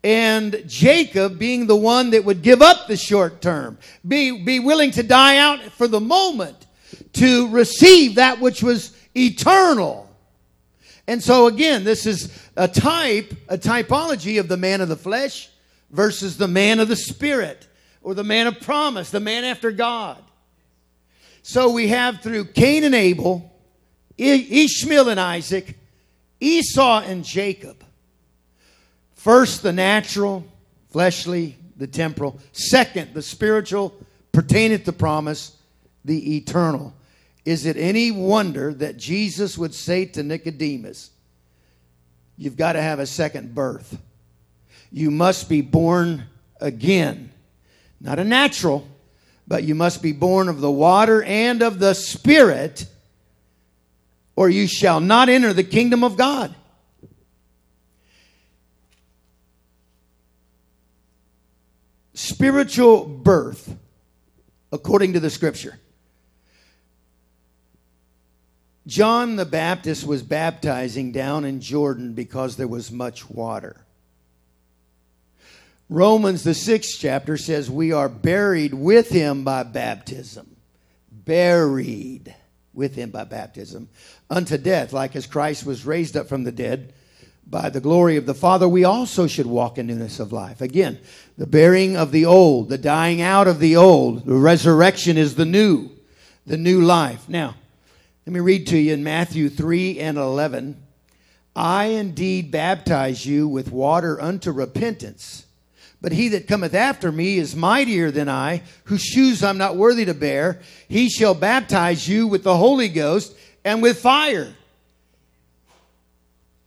[0.03, 4.91] And Jacob being the one that would give up the short term, be, be willing
[4.91, 6.67] to die out for the moment
[7.13, 10.07] to receive that which was eternal.
[11.07, 15.49] And so again, this is a type, a typology of the man of the flesh
[15.89, 17.67] versus the man of the spirit
[18.03, 20.23] or the man of promise, the man after God.
[21.43, 23.51] So we have through Cain and Abel,
[24.17, 25.77] Ishmael and Isaac,
[26.39, 27.83] Esau and Jacob.
[29.15, 30.45] First, the natural,
[30.89, 32.39] fleshly, the temporal.
[32.51, 33.93] Second, the spiritual,
[34.31, 35.55] pertaineth to promise,
[36.05, 36.93] the eternal.
[37.45, 41.11] Is it any wonder that Jesus would say to Nicodemus,
[42.37, 43.99] You've got to have a second birth?
[44.91, 46.23] You must be born
[46.59, 47.31] again.
[47.99, 48.87] Not a natural,
[49.47, 52.85] but you must be born of the water and of the Spirit,
[54.35, 56.55] or you shall not enter the kingdom of God.
[62.13, 63.75] Spiritual birth,
[64.71, 65.79] according to the scripture.
[68.87, 73.85] John the Baptist was baptizing down in Jordan because there was much water.
[75.91, 80.55] Romans, the sixth chapter, says we are buried with him by baptism.
[81.11, 82.33] Buried
[82.73, 83.89] with him by baptism
[84.29, 86.93] unto death, like as Christ was raised up from the dead
[87.45, 90.61] by the glory of the Father, we also should walk in newness of life.
[90.61, 90.97] Again,
[91.37, 95.43] the burying of the old, the dying out of the old, the resurrection is the
[95.43, 95.89] new,
[96.45, 97.27] the new life.
[97.27, 97.55] Now,
[98.25, 100.81] let me read to you in Matthew 3 and 11.
[101.53, 105.47] I indeed baptize you with water unto repentance.
[106.01, 110.05] But he that cometh after me is mightier than I, whose shoes I'm not worthy
[110.05, 110.59] to bear.
[110.87, 114.55] He shall baptize you with the Holy Ghost and with fire.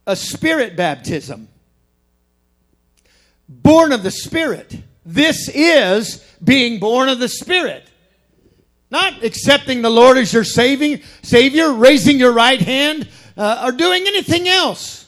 [0.07, 1.49] A spirit baptism.
[3.49, 4.77] Born of the Spirit.
[5.05, 7.89] This is being born of the Spirit.
[8.91, 14.07] Not accepting the Lord as your saving, Savior, raising your right hand, uh, or doing
[14.07, 15.04] anything else.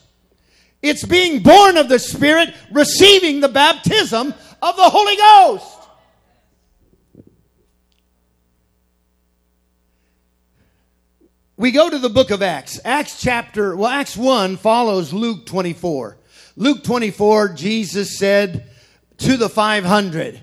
[0.89, 5.77] It's being born of the Spirit, receiving the baptism of the Holy Ghost.
[11.59, 12.79] We go to the book of Acts.
[12.85, 16.19] Acts chapter, well, Acts 1 follows Luke 24.
[16.57, 18.71] Luke 24, Jesus said
[19.19, 20.43] to the 500,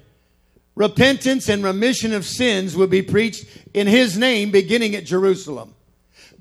[0.75, 5.75] repentance and remission of sins will be preached in his name beginning at Jerusalem.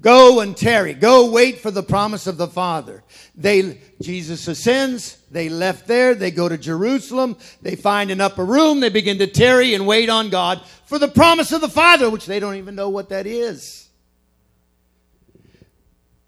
[0.03, 0.95] Go and tarry.
[0.95, 3.05] Go wait for the promise of the Father.
[3.37, 5.17] They, Jesus ascends.
[5.31, 6.17] They left there.
[6.17, 7.37] They go to Jerusalem.
[7.63, 8.81] They find an upper room.
[8.81, 12.27] They begin to tarry and wait on God for the promise of the Father, which
[12.27, 13.89] they don't even know what that is.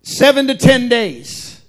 [0.03, 1.61] Seven to ten days.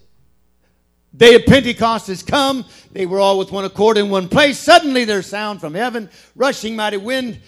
[1.16, 2.66] Day of Pentecost has come.
[2.92, 4.60] They were all with one accord in one place.
[4.60, 7.40] Suddenly there's sound from heaven, rushing mighty wind.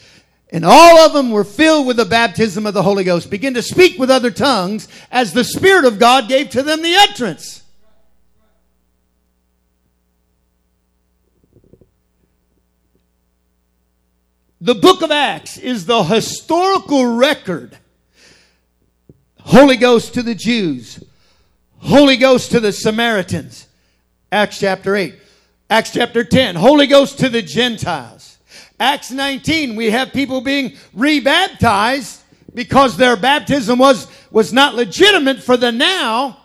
[0.50, 3.62] And all of them were filled with the baptism of the Holy Ghost, begin to
[3.62, 7.62] speak with other tongues as the Spirit of God gave to them the utterance.
[14.60, 17.76] The book of Acts is the historical record.
[19.40, 21.02] Holy Ghost to the Jews,
[21.78, 23.66] Holy Ghost to the Samaritans.
[24.32, 25.14] Acts chapter 8.
[25.70, 26.56] Acts chapter 10.
[26.56, 28.37] Holy Ghost to the Gentiles.
[28.80, 29.76] Acts 19.
[29.76, 32.20] We have people being rebaptized
[32.54, 36.38] because their baptism was, was not legitimate for the now.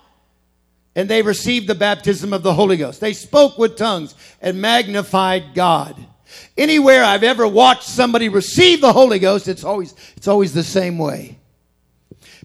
[0.96, 3.02] And they received the baptism of the Holy Ghost.
[3.02, 5.96] They spoke with tongues and magnified God.
[6.58, 10.98] Anywhere I've ever watched somebody receive the Holy Ghost, it's always, it's always the same
[10.98, 11.40] way.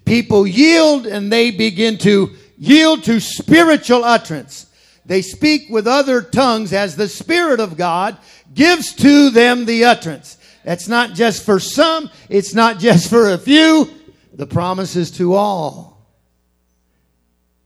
[0.04, 4.66] People yield and they begin to yield to spiritual utterance.
[5.04, 8.16] They speak with other tongues as the Spirit of God
[8.54, 10.36] gives to them the utterance.
[10.64, 13.90] That's not just for some, it's not just for a few.
[14.32, 16.06] The promise is to all.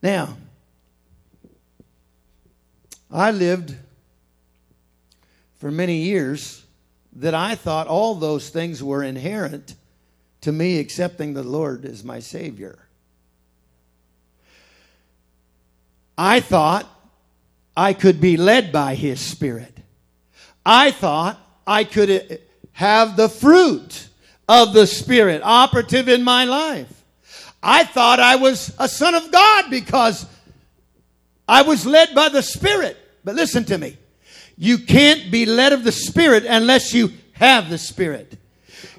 [0.03, 0.37] Now,
[3.11, 3.77] I lived
[5.57, 6.65] for many years
[7.15, 9.75] that I thought all those things were inherent
[10.41, 12.89] to me accepting the Lord as my Savior.
[16.17, 16.89] I thought
[17.77, 19.72] I could be led by His Spirit.
[20.65, 22.41] I thought I could
[22.73, 24.09] have the fruit
[24.49, 27.05] of the Spirit operative in my life.
[27.63, 30.27] I thought I was a son of God because
[31.49, 32.97] I was led by the Spirit.
[33.25, 33.97] But listen to me.
[34.57, 38.39] You can't be led of the Spirit unless you have the Spirit.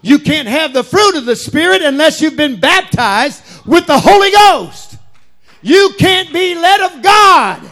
[0.01, 4.31] You can't have the fruit of the Spirit unless you've been baptized with the Holy
[4.31, 4.97] Ghost.
[5.61, 7.71] You can't be led of God.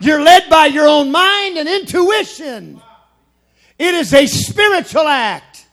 [0.00, 2.80] You're led by your own mind and intuition.
[3.80, 5.64] It is a spiritual act.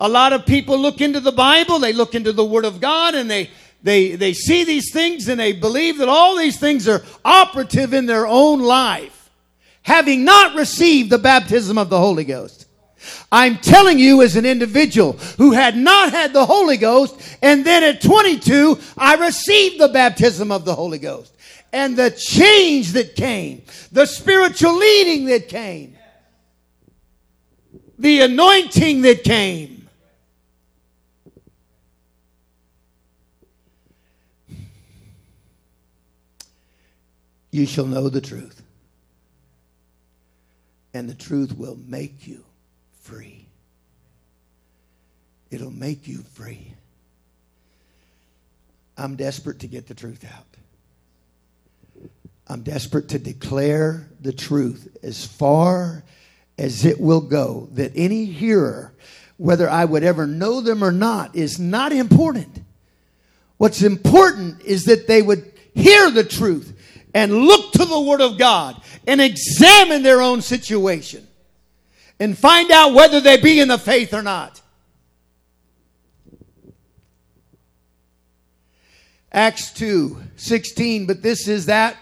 [0.00, 3.14] A lot of people look into the Bible, they look into the Word of God,
[3.14, 3.50] and they,
[3.82, 8.06] they, they see these things and they believe that all these things are operative in
[8.06, 9.28] their own life,
[9.82, 12.64] having not received the baptism of the Holy Ghost.
[13.30, 17.82] I'm telling you as an individual who had not had the Holy Ghost, and then
[17.82, 21.36] at 22, I received the baptism of the Holy Ghost.
[21.74, 25.98] And the change that came, the spiritual leading that came,
[28.00, 29.88] the anointing that came.
[37.50, 38.62] You shall know the truth,
[40.94, 42.42] and the truth will make you
[43.02, 43.46] free.
[45.50, 46.74] It'll make you free.
[48.96, 50.46] I'm desperate to get the truth out.
[52.46, 56.04] I'm desperate to declare the truth as far
[56.60, 58.92] as it will go, that any hearer,
[59.38, 62.62] whether I would ever know them or not, is not important.
[63.56, 66.76] What's important is that they would hear the truth
[67.14, 71.26] and look to the Word of God and examine their own situation
[72.18, 74.60] and find out whether they be in the faith or not.
[79.32, 81.96] Acts 2 16, but this is that.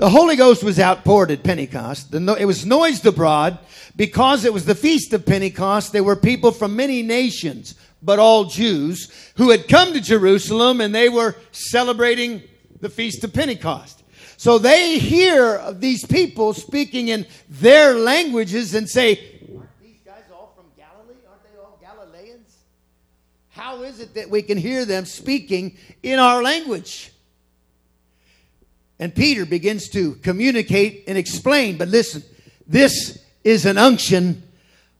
[0.00, 2.14] The Holy Ghost was outpoured at Pentecost.
[2.14, 3.58] It was noised abroad
[3.94, 5.92] because it was the feast of Pentecost.
[5.92, 10.94] There were people from many nations, but all Jews, who had come to Jerusalem and
[10.94, 12.42] they were celebrating
[12.80, 14.02] the feast of Pentecost.
[14.38, 19.18] So they hear these people speaking in their languages and say,
[19.54, 21.20] Aren't these guys all from Galilee?
[21.28, 22.56] Aren't they all Galileans?
[23.50, 27.12] How is it that we can hear them speaking in our language?
[29.00, 31.78] And Peter begins to communicate and explain.
[31.78, 32.22] But listen,
[32.66, 34.42] this is an unction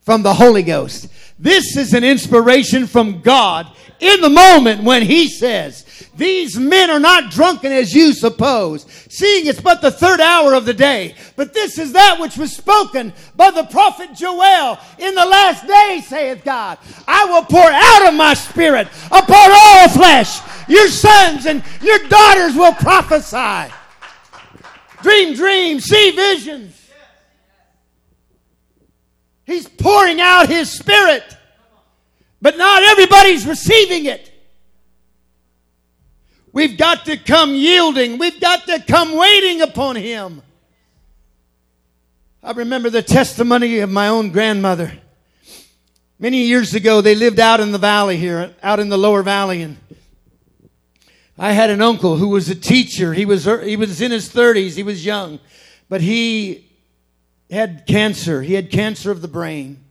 [0.01, 1.07] from the Holy Ghost.
[1.37, 3.67] This is an inspiration from God
[3.99, 5.85] in the moment when He says,
[6.17, 10.65] These men are not drunken as you suppose, seeing it's but the third hour of
[10.65, 11.13] the day.
[11.35, 16.01] But this is that which was spoken by the prophet Joel in the last day,
[16.03, 16.79] saith God.
[17.07, 20.39] I will pour out of my spirit upon all flesh.
[20.67, 23.71] Your sons and your daughters will prophesy.
[25.03, 26.77] Dream dreams, see visions.
[29.45, 31.23] He's pouring out His Spirit,
[32.41, 34.31] but not everybody's receiving it.
[36.53, 40.41] We've got to come yielding, we've got to come waiting upon Him.
[42.43, 44.91] I remember the testimony of my own grandmother.
[46.17, 49.61] Many years ago, they lived out in the valley here, out in the lower valley,
[49.61, 49.77] and
[51.37, 53.13] I had an uncle who was a teacher.
[53.13, 55.39] He was, he was in his 30s, he was young,
[55.89, 56.67] but he
[57.49, 58.41] had cancer.
[58.41, 59.83] He had cancer of the brain.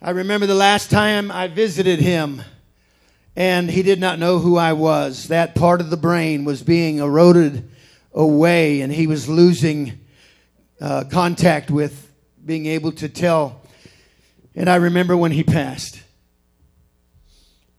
[0.00, 2.42] I remember the last time I visited him,
[3.36, 5.28] and he did not know who I was.
[5.28, 7.70] That part of the brain was being eroded
[8.12, 10.00] away, and he was losing
[10.80, 12.12] uh, contact with
[12.44, 13.62] being able to tell.
[14.54, 16.02] And I remember when he passed.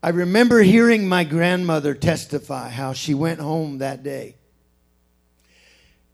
[0.04, 4.36] I remember hearing my grandmother testify how she went home that day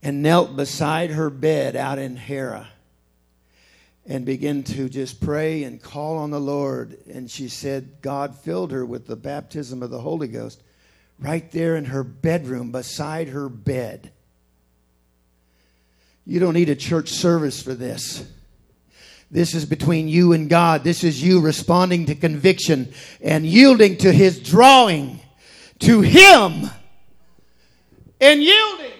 [0.03, 2.67] and knelt beside her bed out in Harrah
[4.05, 6.99] and began to just pray and call on the Lord.
[7.11, 10.61] And she said God filled her with the baptism of the Holy Ghost
[11.17, 14.11] right there in her bedroom beside her bed.
[16.27, 18.23] You don't need a church service for this.
[19.31, 20.83] This is between you and God.
[20.83, 25.19] This is you responding to conviction and yielding to His drawing
[25.79, 26.69] to Him
[28.19, 28.91] and yielding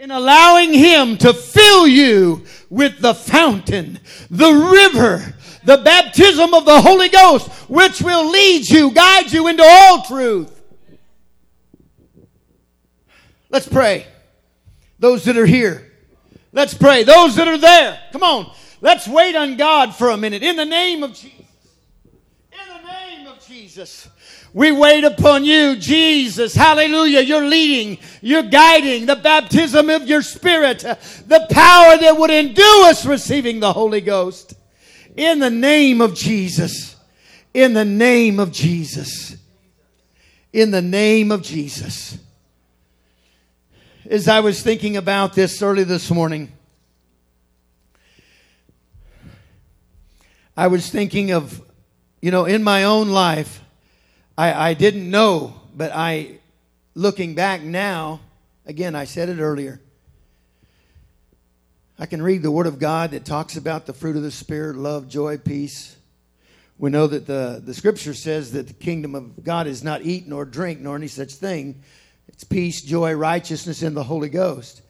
[0.00, 4.00] and allowing Him to fill you with the fountain,
[4.30, 5.34] the river,
[5.64, 10.50] the baptism of the Holy Ghost, which will lead you, guide you into all truth.
[13.50, 14.06] Let's pray.
[14.98, 15.92] Those that are here,
[16.52, 17.04] let's pray.
[17.04, 18.52] Those that are there, come on.
[18.84, 20.42] Let's wait on God for a minute.
[20.42, 21.46] In the name of Jesus.
[22.52, 24.10] In the name of Jesus.
[24.52, 26.54] We wait upon you, Jesus.
[26.54, 27.22] Hallelujah.
[27.22, 33.06] You're leading, you're guiding the baptism of your spirit, the power that would endue us
[33.06, 34.52] receiving the Holy Ghost.
[35.16, 36.94] In the name of Jesus.
[37.54, 39.34] In the name of Jesus.
[40.52, 42.18] In the name of Jesus.
[44.10, 46.52] As I was thinking about this early this morning,
[50.56, 51.60] I was thinking of,
[52.20, 53.60] you know, in my own life,
[54.38, 56.38] I, I didn't know, but I,
[56.94, 58.20] looking back now,
[58.64, 59.80] again, I said it earlier.
[61.98, 64.76] I can read the Word of God that talks about the fruit of the Spirit
[64.76, 65.96] love, joy, peace.
[66.78, 70.28] We know that the, the Scripture says that the kingdom of God is not eat
[70.28, 71.82] nor drink nor any such thing.
[72.28, 74.82] It's peace, joy, righteousness in the Holy Ghost.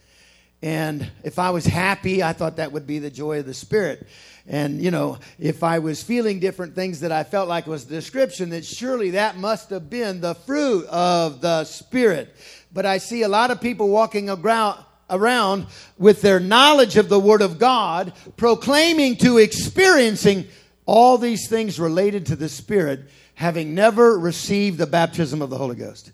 [0.65, 4.09] And if I was happy, I thought that would be the joy of the Spirit.
[4.47, 7.97] And, you know, if I was feeling different things that I felt like was the
[7.97, 12.35] description, that surely that must have been the fruit of the Spirit.
[12.73, 15.67] But I see a lot of people walking around, around
[15.99, 20.47] with their knowledge of the Word of God, proclaiming to experiencing
[20.87, 23.01] all these things related to the Spirit,
[23.35, 26.11] having never received the baptism of the Holy Ghost.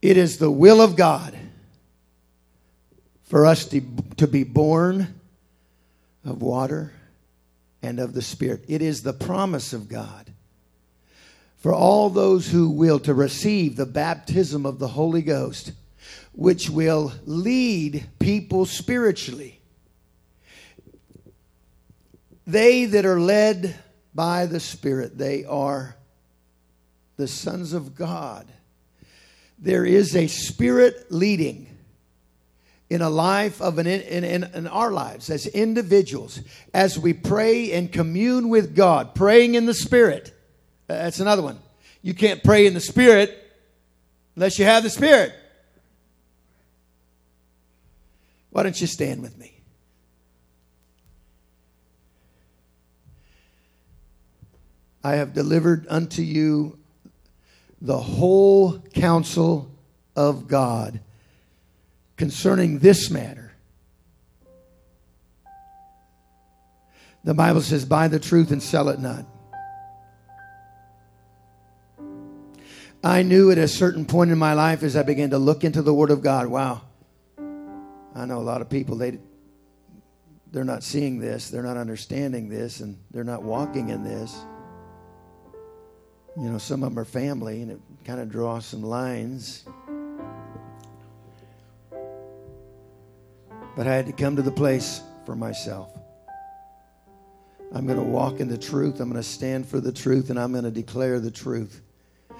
[0.00, 1.36] It is the will of God
[3.30, 3.80] for us to,
[4.16, 5.14] to be born
[6.24, 6.92] of water
[7.80, 8.64] and of the Spirit.
[8.66, 10.32] It is the promise of God
[11.58, 15.70] for all those who will to receive the baptism of the Holy Ghost,
[16.32, 19.60] which will lead people spiritually.
[22.48, 23.76] They that are led
[24.12, 25.94] by the Spirit, they are
[27.16, 28.48] the sons of God.
[29.56, 31.69] There is a spirit leading
[32.90, 36.40] in a life of an in, in, in, our lives as individuals
[36.74, 40.34] as we pray and commune with god praying in the spirit.
[40.88, 41.60] Uh, that's another one.
[42.02, 43.36] You can't pray in the spirit
[44.34, 45.32] unless you have the spirit.
[48.50, 49.56] Why don't you stand with me?
[55.04, 56.76] I have delivered unto you
[57.80, 59.70] the whole counsel
[60.16, 61.00] of god
[62.20, 63.50] concerning this matter.
[67.24, 69.24] The Bible says, Buy the truth and sell it not.
[73.02, 75.80] I knew at a certain point in my life as I began to look into
[75.80, 76.82] the Word of God, wow,
[78.14, 79.18] I know a lot of people, they,
[80.52, 84.38] they're not seeing this, they're not understanding this, and they're not walking in this.
[86.36, 89.64] You know, some of them are family, and it kind of draws some lines.
[93.80, 95.90] But I had to come to the place for myself.
[97.72, 99.00] I'm going to walk in the truth.
[99.00, 101.80] I'm going to stand for the truth and I'm going to declare the truth.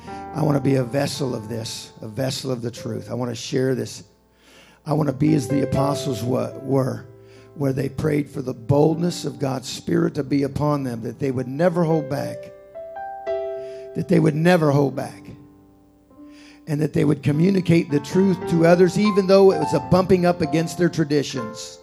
[0.07, 3.11] I want to be a vessel of this, a vessel of the truth.
[3.11, 4.05] I want to share this.
[4.84, 7.07] I want to be as the apostles were,
[7.55, 11.30] where they prayed for the boldness of God's Spirit to be upon them, that they
[11.30, 12.36] would never hold back.
[13.95, 15.24] That they would never hold back
[16.66, 20.26] and that they would communicate the truth to others, even though it was a bumping
[20.26, 21.78] up against their traditions.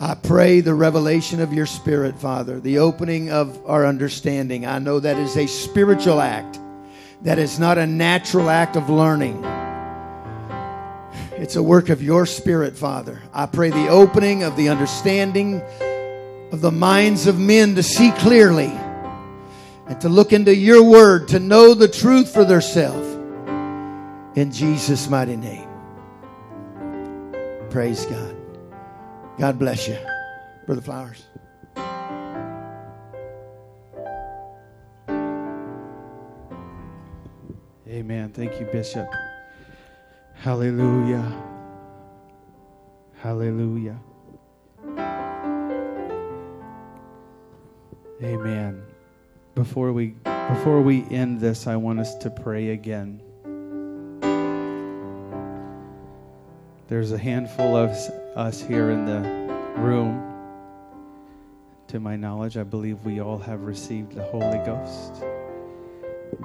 [0.00, 4.64] I pray the revelation of your spirit, Father, the opening of our understanding.
[4.64, 6.60] I know that is a spiritual act,
[7.22, 9.42] that is not a natural act of learning.
[11.32, 13.20] It's a work of your spirit, Father.
[13.32, 15.60] I pray the opening of the understanding
[16.52, 18.72] of the minds of men to see clearly
[19.88, 23.06] and to look into your word, to know the truth for themselves.
[24.36, 25.68] In Jesus' mighty name.
[27.70, 28.36] Praise God.
[29.38, 29.98] God bless you.
[30.66, 31.24] Brother Flowers.
[37.88, 38.30] Amen.
[38.32, 39.08] Thank you, Bishop.
[40.34, 41.42] Hallelujah.
[43.16, 43.98] Hallelujah.
[48.22, 48.87] Amen.
[49.58, 50.14] Before we
[50.50, 53.20] before we end this, I want us to pray again.
[56.86, 57.90] There's a handful of
[58.36, 59.18] us here in the
[59.80, 60.22] room.
[61.88, 65.24] To my knowledge, I believe we all have received the Holy Ghost.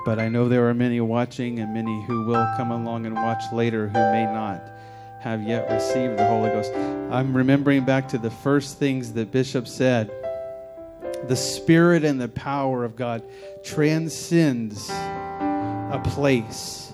[0.06, 3.44] But I know there are many watching and many who will come along and watch
[3.54, 4.72] later who may not
[5.20, 6.74] have yet received the Holy Ghost.
[6.74, 10.10] I'm remembering back to the first things that Bishop said
[11.28, 13.24] the spirit and the power of God
[13.64, 16.92] transcends a place.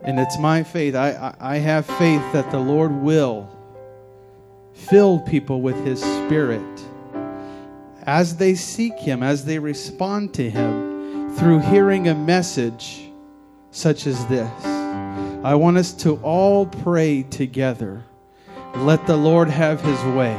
[0.00, 0.94] And it's my faith.
[0.94, 3.48] I, I, have faith that the Lord will
[4.72, 6.62] fill people with His Spirit
[8.02, 13.10] as they seek Him, as they respond to Him through hearing a message
[13.70, 14.64] such as this.
[14.64, 18.04] I want us to all pray together.
[18.76, 20.36] Let the Lord have His way.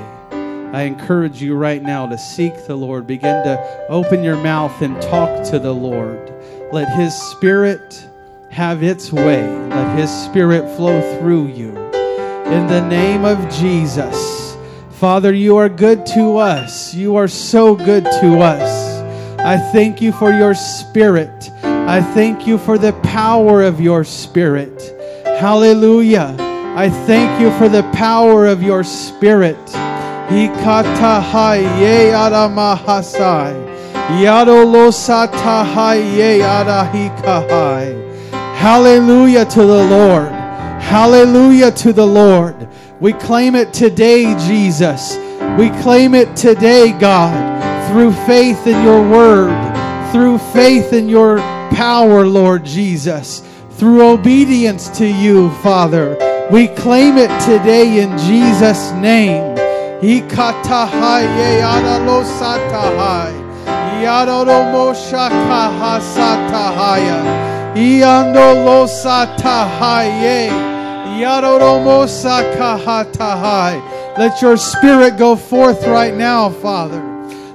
[0.72, 3.08] I encourage you right now to seek the Lord.
[3.08, 6.32] Begin to open your mouth and talk to the Lord.
[6.72, 8.08] Let His Spirit
[8.52, 9.42] have its way.
[9.70, 11.70] Let His Spirit flow through you.
[11.70, 14.56] In the name of Jesus.
[14.92, 16.94] Father, you are good to us.
[16.94, 19.00] You are so good to us.
[19.40, 21.50] I thank you for your Spirit.
[21.64, 24.94] I thank you for the power of your Spirit.
[25.26, 26.36] Hallelujah.
[26.40, 29.58] I thank you for the power of your Spirit.
[30.30, 33.56] Hikatahai ye aramahasai.
[34.22, 37.96] Yadolosatahai ye arahikahai.
[38.56, 40.32] Hallelujah to the Lord.
[40.82, 42.68] Hallelujah to the Lord.
[43.00, 45.18] We claim it today, Jesus.
[45.58, 49.52] We claim it today, God, through faith in your word,
[50.12, 51.40] through faith in your
[51.72, 56.18] power, Lord Jesus, through obedience to you, Father.
[56.52, 59.59] We claim it today in Jesus' name.
[60.02, 63.34] Ikatahaye aralo satahai.
[64.02, 67.20] Yaroro moshakaha satahaya.
[67.76, 70.47] Iando Losatahaye.
[71.20, 73.76] Yaroromosakahatahai.
[74.18, 77.04] Let your spirit go forth right now, Father.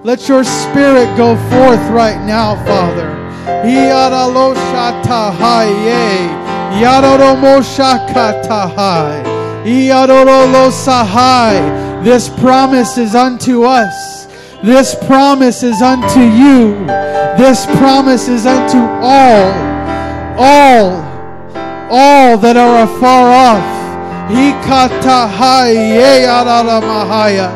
[0.02, 3.08] Let your spirit go forth right now, Father.
[3.64, 6.28] Yaraloshatahaye.
[6.76, 9.24] Yaroromoshakatahai.
[9.24, 9.43] Yarorolosahai.
[12.04, 14.26] This promise is unto us.
[14.62, 16.84] This promise is unto you.
[17.38, 19.50] This promise is unto all,
[20.38, 21.00] all,
[21.90, 23.64] all that are afar off.
[24.30, 27.48] Hikatahai yeyararamahaya.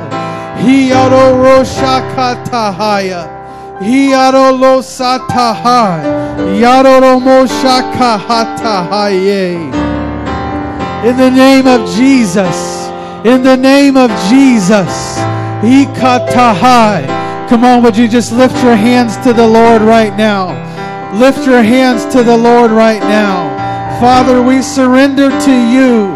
[0.61, 3.23] Hiyaroroshakatahaya.
[11.05, 12.89] In the name of Jesus.
[13.25, 15.17] In the name of Jesus.
[15.63, 17.07] Ikatahai.
[17.49, 20.55] Come on, would you just lift your hands to the Lord right now?
[21.15, 23.49] Lift your hands to the Lord right now.
[24.01, 26.09] Father, we surrender to you.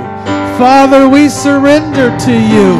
[0.59, 2.77] Father, we surrender to you.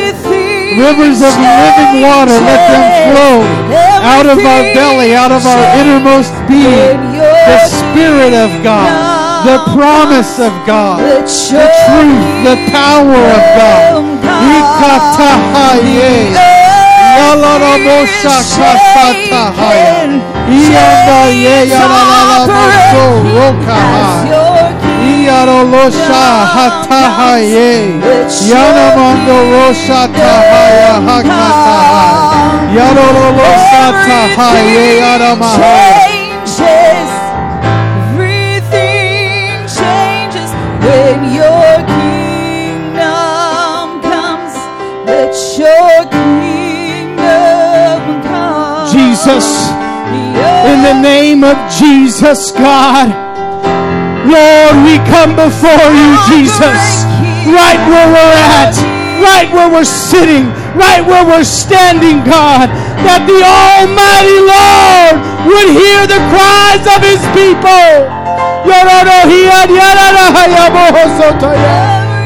[0.79, 3.43] Rivers of living water, let them flow
[4.03, 6.99] out of our belly, out of our innermost being.
[7.19, 8.91] The Spirit of God,
[9.47, 14.05] the promise of God, the truth, the power of God.
[25.09, 27.71] Iyarolosha hatahaye.
[28.51, 32.77] Yanamando rosha tahaya hakatahai.
[32.77, 36.19] Yarololosa tahaye yaramahai.
[36.57, 37.11] changes.
[38.11, 40.51] Everything changes
[40.85, 44.55] when your kingdom comes.
[45.07, 45.98] Let your
[49.29, 49.69] Jesus,
[50.65, 53.13] in the name of Jesus, God.
[54.25, 57.05] Lord, we come before you, Jesus,
[57.45, 58.73] right where we're at,
[59.21, 62.73] right where we're sitting, right where we're standing, God,
[63.05, 68.09] that the Almighty Lord would hear the cries of his people.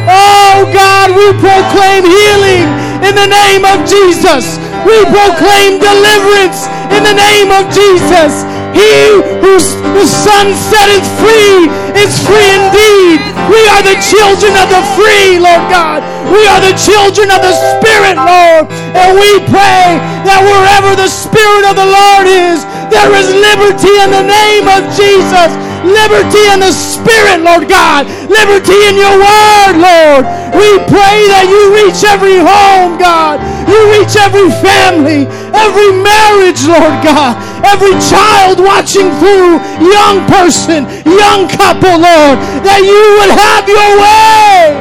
[0.07, 2.71] Oh God, we proclaim healing
[3.03, 4.63] in the name of Jesus.
[4.83, 8.45] We proclaim deliverance in the name of Jesus.
[8.73, 13.21] He whose the Son setteth free is free indeed.
[13.53, 16.01] We are the children of the free, Lord God.
[16.33, 18.73] We are the children of the Spirit, Lord.
[18.97, 24.11] And we pray that wherever the Spirit of the Lord is, there is liberty in
[24.11, 25.53] the name of Jesus.
[25.85, 28.09] Liberty in the Spirit, Lord God.
[28.27, 30.25] Liberty in your word, Lord.
[30.53, 33.41] We pray that you reach every home, God.
[33.65, 35.25] You reach every family,
[35.57, 37.41] every marriage, Lord God.
[37.65, 42.37] Every child watching through, young person, young couple, Lord.
[42.69, 44.77] That you would have your way.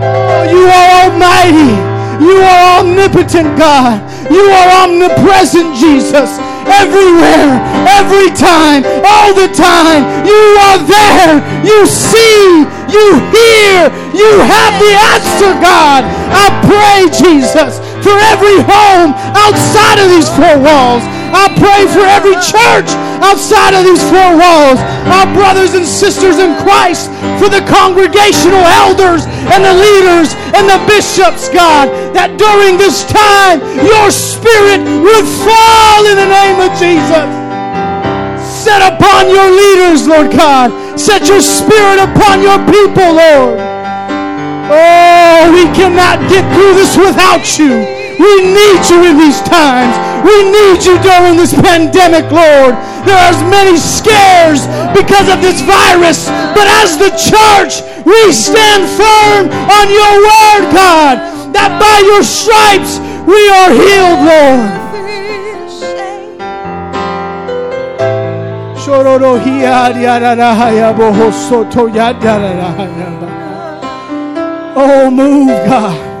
[0.00, 1.74] Oh, you are almighty.
[2.22, 3.98] You are omnipotent, God.
[4.30, 6.38] You are omnipresent, Jesus.
[6.68, 10.04] Everywhere, every time, all the time.
[10.24, 11.40] You are there.
[11.64, 12.64] You see.
[12.88, 13.92] You hear.
[14.16, 16.04] You have the answer, God.
[16.32, 21.04] I pray, Jesus, for every home outside of these four walls.
[21.58, 22.86] Pray for every church
[23.18, 24.78] outside of these four walls.
[25.10, 27.10] Our brothers and sisters in Christ,
[27.42, 33.58] for the congregational elders and the leaders and the bishops, God, that during this time
[33.82, 37.26] your spirit would fall in the name of Jesus.
[38.38, 40.70] Set upon your leaders, Lord God.
[40.98, 43.58] Set your spirit upon your people, Lord.
[44.70, 47.97] Oh, we cannot get through this without you.
[48.18, 49.94] We need you in these times.
[50.26, 52.74] We need you during this pandemic, Lord.
[53.06, 59.46] There are many scares because of this virus, but as the church, we stand firm
[59.48, 61.16] on your word, God,
[61.54, 64.78] that by your stripes we are healed, Lord.
[74.74, 76.17] Oh, move, God.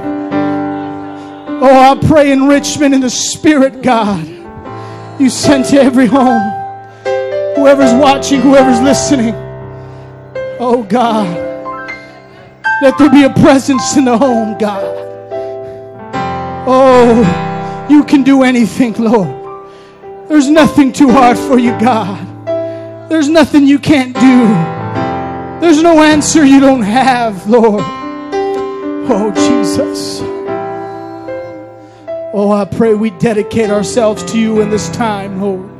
[1.60, 4.24] Oh, I pray enrichment in the Spirit, God.
[5.20, 6.52] You sent to every home.
[7.56, 9.34] Whoever's watching, whoever's listening.
[10.60, 11.26] Oh, God.
[12.80, 14.84] Let there be a presence in the home, God.
[16.68, 19.28] Oh, you can do anything, Lord.
[20.28, 22.24] There's nothing too hard for you, God.
[23.10, 24.46] There's nothing you can't do.
[25.60, 27.82] There's no answer you don't have, Lord.
[29.10, 30.37] Oh, Jesus.
[32.30, 35.70] Oh, I pray we dedicate ourselves to you in this time, Lord.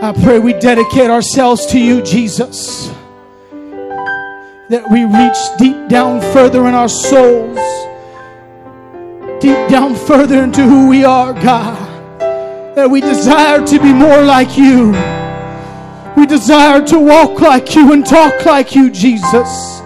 [0.00, 2.86] I pray we dedicate ourselves to you, Jesus.
[4.68, 7.58] That we reach deep down further in our souls,
[9.40, 11.76] deep down further into who we are, God.
[12.76, 14.92] That we desire to be more like you.
[16.16, 19.80] We desire to walk like you and talk like you, Jesus.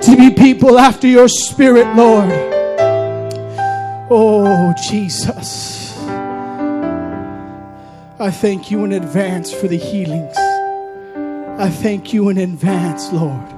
[0.00, 2.63] To be people after your spirit, Lord.
[4.10, 5.96] Oh, Jesus.
[8.20, 10.36] I thank you in advance for the healings.
[11.58, 13.48] I thank you in advance, Lord,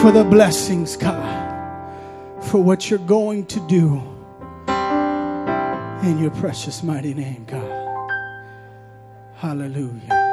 [0.00, 4.02] for the blessings, God, for what you're going to do.
[6.02, 8.10] In your precious mighty name, God.
[9.36, 10.27] Hallelujah.